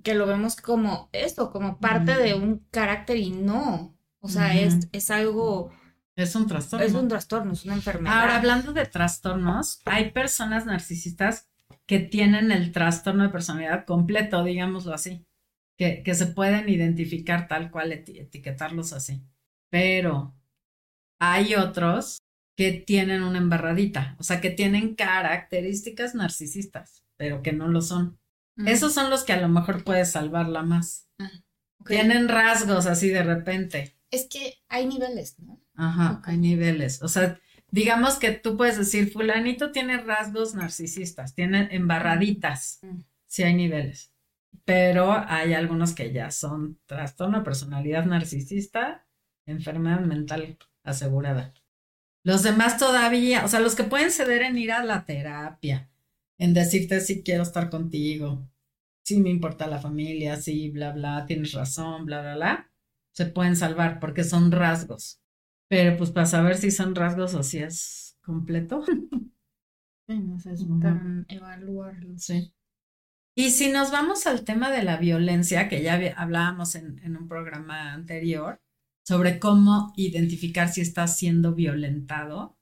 [0.05, 3.97] que lo vemos como esto, como parte de un carácter y no.
[4.21, 5.73] O sea, es, es algo,
[6.17, 6.87] Es un trastorno.
[6.87, 8.21] es un trastorno, es una enfermedad.
[8.21, 11.49] Ahora, hablando de trastornos, hay personas narcisistas
[11.87, 15.27] que tienen el trastorno de personalidad completo, digámoslo así,
[15.79, 19.23] que, que se pueden identificar tal cual, eti- etiquetarlos así.
[19.71, 20.35] Pero
[21.19, 22.19] hay otros
[22.57, 28.19] que tienen una embarradita, o sea, que tienen características narcisistas, pero que no lo son.
[28.57, 31.09] Mm, Esos son los que a lo mejor puedes salvarla más.
[31.81, 31.89] ok.
[31.89, 33.97] Tienen rasgos así de repente.
[34.11, 35.61] Es que hay niveles, ¿no?
[35.75, 37.03] Ajá, hay niveles.
[37.03, 37.39] O sea,
[37.71, 42.81] digamos que tú puedes decir, fulanito tiene rasgos narcisistas, tiene embarraditas.
[42.83, 43.01] Mm.
[43.27, 44.13] Sí hay niveles.
[44.65, 49.07] Pero hay algunos que ya son trastorno de personalidad narcisista,
[49.47, 51.55] enfermedad mental asegurada.
[52.25, 55.89] Los demás todavía, o sea, los que pueden ceder en ir a la terapia,
[56.39, 58.49] en decirte si quiero estar contigo,
[59.05, 62.71] si me importa la familia, sí, bla, bla, tienes razón, bla, bla, bla,
[63.13, 65.21] se pueden salvar porque son rasgos.
[65.69, 68.85] Pero pues para saber si son rasgos o si es completo.
[70.09, 72.23] Sí, necesitan evaluarlos.
[72.23, 72.55] Sí.
[73.37, 77.27] Y si nos vamos al tema de la violencia, que ya hablábamos en, en un
[77.27, 78.63] programa anterior,
[79.05, 82.57] sobre cómo identificar si estás siendo violentado,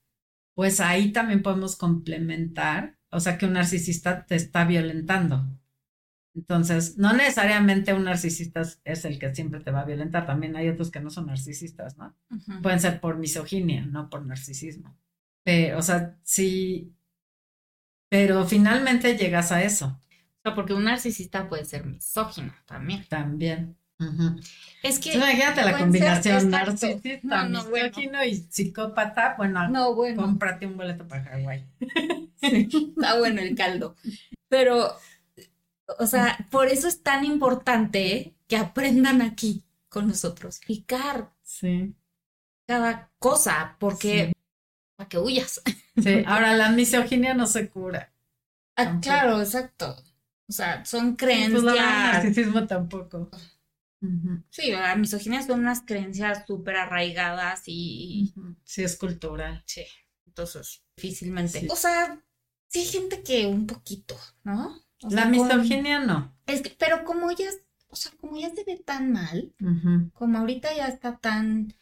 [0.55, 5.47] pues ahí también podemos complementar, o sea, que un narcisista te está violentando.
[6.37, 10.69] Entonces, no necesariamente un narcisista es- el que siempre te va a violentar, también hay
[10.69, 12.15] otros que no son narcisistas, ¿no?
[12.31, 12.61] Ujú.
[12.63, 14.97] Pueden ser por misoginia, no por narcisismo.
[15.45, 16.93] Pero, o sea, sí,
[18.09, 19.99] pero finalmente llegas a eso
[20.39, 23.05] O sea, porque un narcisista puede ser misógino también.
[23.09, 23.77] también.
[23.99, 24.37] Ujú.
[24.83, 25.13] Es que.
[25.13, 27.87] Sí, imagínate la combinación narcisista, No, no, bueno.
[27.89, 29.35] misógino y psicópata.
[29.39, 30.21] Bueno, No, bueno.
[30.23, 31.65] cómprate un boleto para Hawái.
[32.43, 33.95] Está bueno el caldo.
[34.49, 34.95] Pero,
[35.99, 40.61] o sea, por eso es tan importante que aprendan aquí con nosotros.
[40.67, 41.95] Picar Sí,
[42.67, 44.33] cada cosa, porque Sí.
[44.97, 45.61] para que huyas.
[46.03, 46.23] sí.
[46.27, 48.13] Ahora, la misoginia no se cura.
[48.77, 49.03] Ah, Tampoco.
[49.03, 49.97] claro, exacto.
[50.49, 51.23] O sea, son Pues
[51.53, 51.77] la creencias.
[51.77, 53.31] narcisismo tampoco.
[54.51, 58.35] Sí, la misoginia son unas creencias súper arraigadas y.
[58.63, 59.63] Sí, es cultural.
[59.67, 59.85] Sí,
[60.27, 61.61] entonces difícilmente.
[61.61, 61.69] Sí.
[61.71, 62.21] O sea,
[62.69, 64.79] sí hay gente que un poquito, ¿no?
[65.05, 66.35] O La con- misoginia no.
[66.47, 67.49] Es que, pero como ya,
[67.89, 69.55] o sea, como ya se ve tan mal,
[70.15, 71.75] como ahorita ya está tan,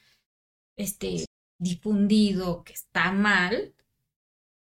[0.77, 1.25] este,
[1.59, 3.75] difundido que está mal,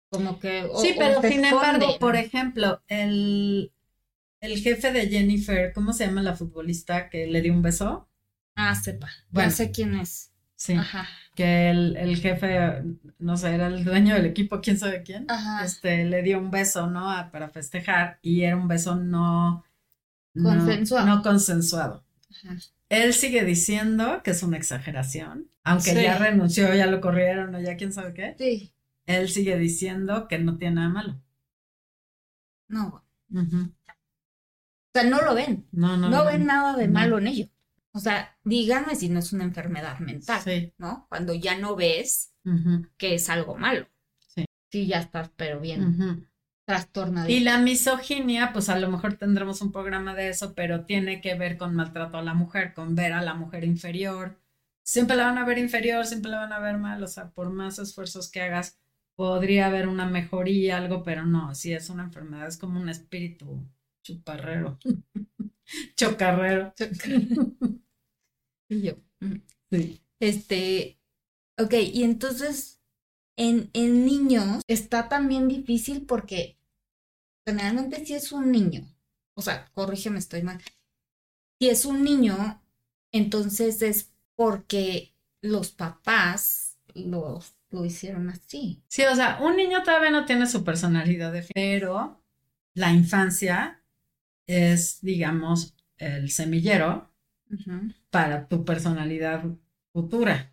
[0.09, 0.63] como que...
[0.71, 3.73] o- Sí, pero sin embargo, por ejemplo, el,
[4.41, 8.09] el jefe de Jennifer, ¿cómo se llama la futbolista que le dio un beso?
[8.55, 9.49] Ah, sepa, Bueno.
[9.49, 10.31] ya sé quién es.
[10.57, 10.73] Sí.
[10.73, 11.07] Ajá.
[11.35, 12.81] Que el, el jefe,
[13.19, 15.25] no sé, era el dueño del equipo, quién sabe quién.
[15.29, 15.65] Ajá.
[15.65, 17.11] Este, le dio un beso, ¿no?
[17.11, 19.65] A- para festejar y era un beso no,
[20.33, 21.05] Consensuado.
[21.07, 22.05] No, consensuado.
[22.31, 22.57] Ajá.
[22.89, 26.03] Él sigue diciendo que es una exageración, aunque Sí.
[26.03, 28.35] ya renunció, ya lo corrieron o ya quién sabe qué.
[28.37, 28.71] Sí.
[29.07, 31.21] Él sigue diciendo que no tiene nada malo.
[32.67, 33.03] No,
[33.33, 33.41] o
[34.93, 35.67] sea, no lo ven.
[35.71, 36.09] No, no.
[36.09, 36.93] No, ven nada de No.
[36.93, 37.47] malo en ello.
[37.95, 40.73] O sea, díganme si no es una enfermedad mental, Sí.
[40.77, 41.07] ¿no?
[41.09, 42.33] Cuando ya no ves
[42.97, 43.87] que es algo malo.
[44.19, 44.45] Sí.
[44.71, 46.27] Sí, ya estás, pero bien
[46.65, 47.29] trastornado.
[47.29, 51.35] Y la misoginia, pues a lo mejor tendremos un programa de eso, pero tiene que
[51.35, 54.37] ver con maltrato a la mujer, con ver a la mujer inferior.
[54.83, 57.49] Siempre la van a ver inferior, siempre la van a ver mal, o sea, por
[57.49, 58.79] más esfuerzos que hagas,
[59.15, 63.63] podría haber una mejoría, algo, pero no, si es una enfermedad, es como un espíritu
[64.03, 64.77] chuparrero,
[65.95, 66.73] chocarrero.
[68.69, 68.93] Y yo.
[69.69, 70.01] Sí.
[70.19, 70.99] Este,
[71.57, 72.79] ok, y entonces
[73.37, 76.57] en, en niños está también difícil porque
[77.45, 78.87] generalmente si es un niño,
[79.35, 80.61] o sea, corrígeme, estoy mal,
[81.59, 82.61] si es un niño,
[83.11, 88.83] entonces es porque los papás lo, lo hicieron así.
[88.87, 92.23] Sí, o sea, un niño todavía no tiene su personalidad defin- pero
[92.73, 93.83] la infancia
[94.47, 97.09] es, digamos, el semillero
[98.09, 99.43] Para tu personalidad
[99.93, 100.51] futura.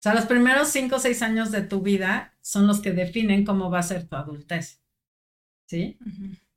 [0.00, 3.44] O sea, los primeros cinco o seis años de tu vida son los que definen
[3.44, 4.82] cómo va a ser tu adultez.
[5.66, 5.98] ¿Sí?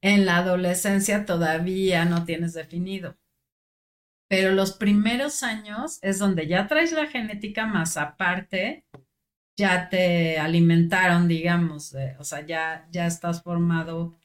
[0.02, 3.18] En la adolescencia todavía no tienes definido.
[4.28, 8.86] Pero los primeros años es donde ya traes la genética más aparte,
[9.56, 14.16] ya te alimentaron, digamos, o sea, ya, ya estás formado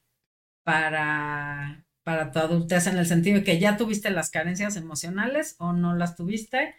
[0.63, 5.75] para, para tu adultez en el sentido de que ya tuviste las carencias emocionales o
[5.75, 6.75] no las tuviste,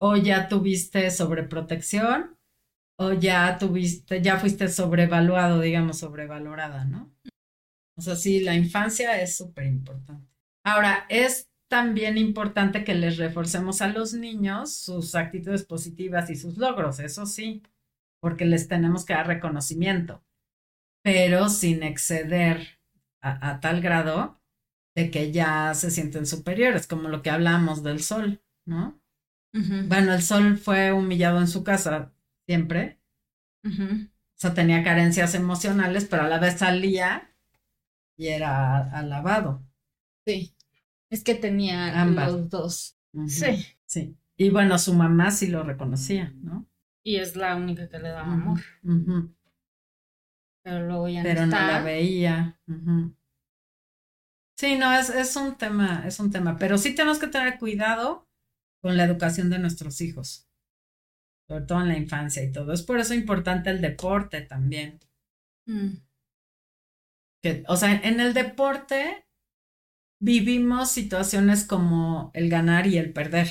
[0.00, 2.36] o ya tuviste sobreprotección,
[2.98, 7.14] o ya tuviste, ya fuiste sobrevaluado, digamos, sobrevalorada, ¿no?
[7.96, 10.26] O sea, sí, la infancia es súper importante.
[10.64, 16.58] Ahora, es también importante que les reforcemos a los niños sus actitudes positivas y sus
[16.58, 17.62] logros, eso sí,
[18.20, 20.24] porque les tenemos que dar reconocimiento,
[21.04, 22.80] pero sin exceder
[23.20, 24.41] a, a tal grado
[24.94, 29.00] de que ya se sienten superiores, como lo que hablamos del sol, ¿no?
[29.88, 32.12] Bueno, el sol fue humillado en su casa
[32.46, 32.98] siempre,
[33.64, 37.34] o sea, tenía carencias emocionales, pero a la vez salía
[38.16, 39.62] y era alabado.
[40.26, 40.54] Sí,
[41.10, 42.32] es que tenía Ambas.
[42.32, 42.96] los dos.
[43.26, 43.66] Sí.
[43.86, 44.16] Sí.
[44.36, 46.66] Y bueno, su mamá sí lo reconocía, ¿no?
[47.04, 48.60] Y es la única que le daba amor.
[50.62, 51.72] Pero luego ya Pero no no está.
[51.72, 52.58] la veía.
[54.62, 56.56] Sí, no, es, es un tema, es un tema.
[56.56, 58.28] Pero sí tenemos que tener cuidado
[58.80, 60.48] con la educación de nuestros hijos.
[61.48, 62.72] Sobre todo en la infancia y todo.
[62.72, 65.00] Es por eso importante el deporte también.
[65.66, 65.96] Mm,
[67.42, 69.26] Que, o sea, en el deporte
[70.20, 73.48] vivimos situaciones como el ganar y el perder.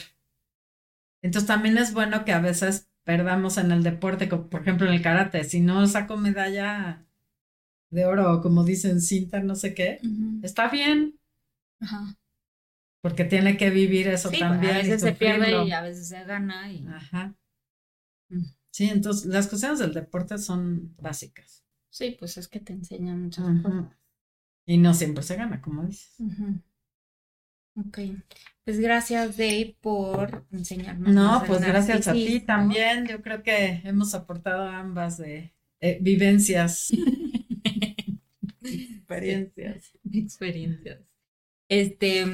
[1.21, 4.93] Entonces también es bueno que a veces perdamos en el deporte, como por ejemplo en
[4.93, 5.43] el karate.
[5.43, 7.05] Si no saco medalla
[7.91, 9.99] de oro, o como dicen cinta, no sé qué,
[10.41, 11.19] está bien,
[11.79, 12.17] Ajá.
[13.01, 14.75] porque tiene que vivir eso Sí, también.
[14.75, 16.71] a veces se pierde y a veces se gana.
[16.71, 16.85] Y...
[16.87, 17.35] Ajá.
[18.29, 18.43] Mm.
[18.71, 21.63] Sí, entonces las cuestiones del deporte son básicas.
[21.89, 23.85] Sí, pues es que te enseñan muchas cosas.
[24.65, 26.15] Y no siempre se gana, como dices.
[26.19, 26.61] Ujú.
[27.75, 27.99] Ok.
[28.63, 31.13] Pues gracias, Dave, por enseñarnos.
[31.13, 33.07] No, pues gracias a ti también.
[33.07, 36.89] Yo creo que hemos aportado ambas de eh, vivencias,
[39.11, 39.91] experiencias.
[40.13, 40.99] Experiencias.
[41.69, 42.25] Este,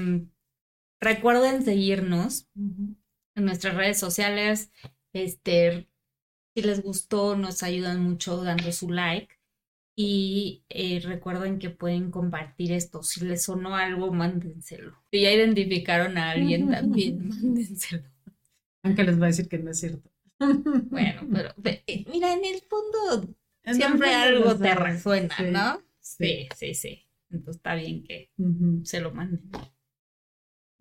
[0.99, 4.71] recuerden seguirnos en nuestras redes sociales.
[5.13, 5.87] Este,
[6.55, 9.35] si les gustó, nos ayudan mucho dando su like.
[9.99, 13.01] Y eh, recuerden que pueden compartir esto.
[13.01, 14.95] Si les sonó algo, mándenselo.
[15.11, 18.03] Si ya identificaron a alguien también, mándenselo.
[18.83, 20.09] Aunque les voy a decir que no es cierto.
[20.39, 21.49] Bueno, pero
[21.87, 25.81] eh, mira, en el fondo En siempre el fondo algo te resuena, sí, ¿no?
[26.15, 26.47] Sí.
[26.55, 27.03] Sí, sí.
[27.29, 28.31] Entonces está bien que
[28.83, 29.41] se lo manden.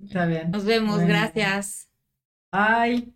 [0.03, 0.51] Está bien.
[0.51, 1.09] Nos vemos, Bueno.
[1.09, 1.89] gracias.
[2.51, 3.12] Ay.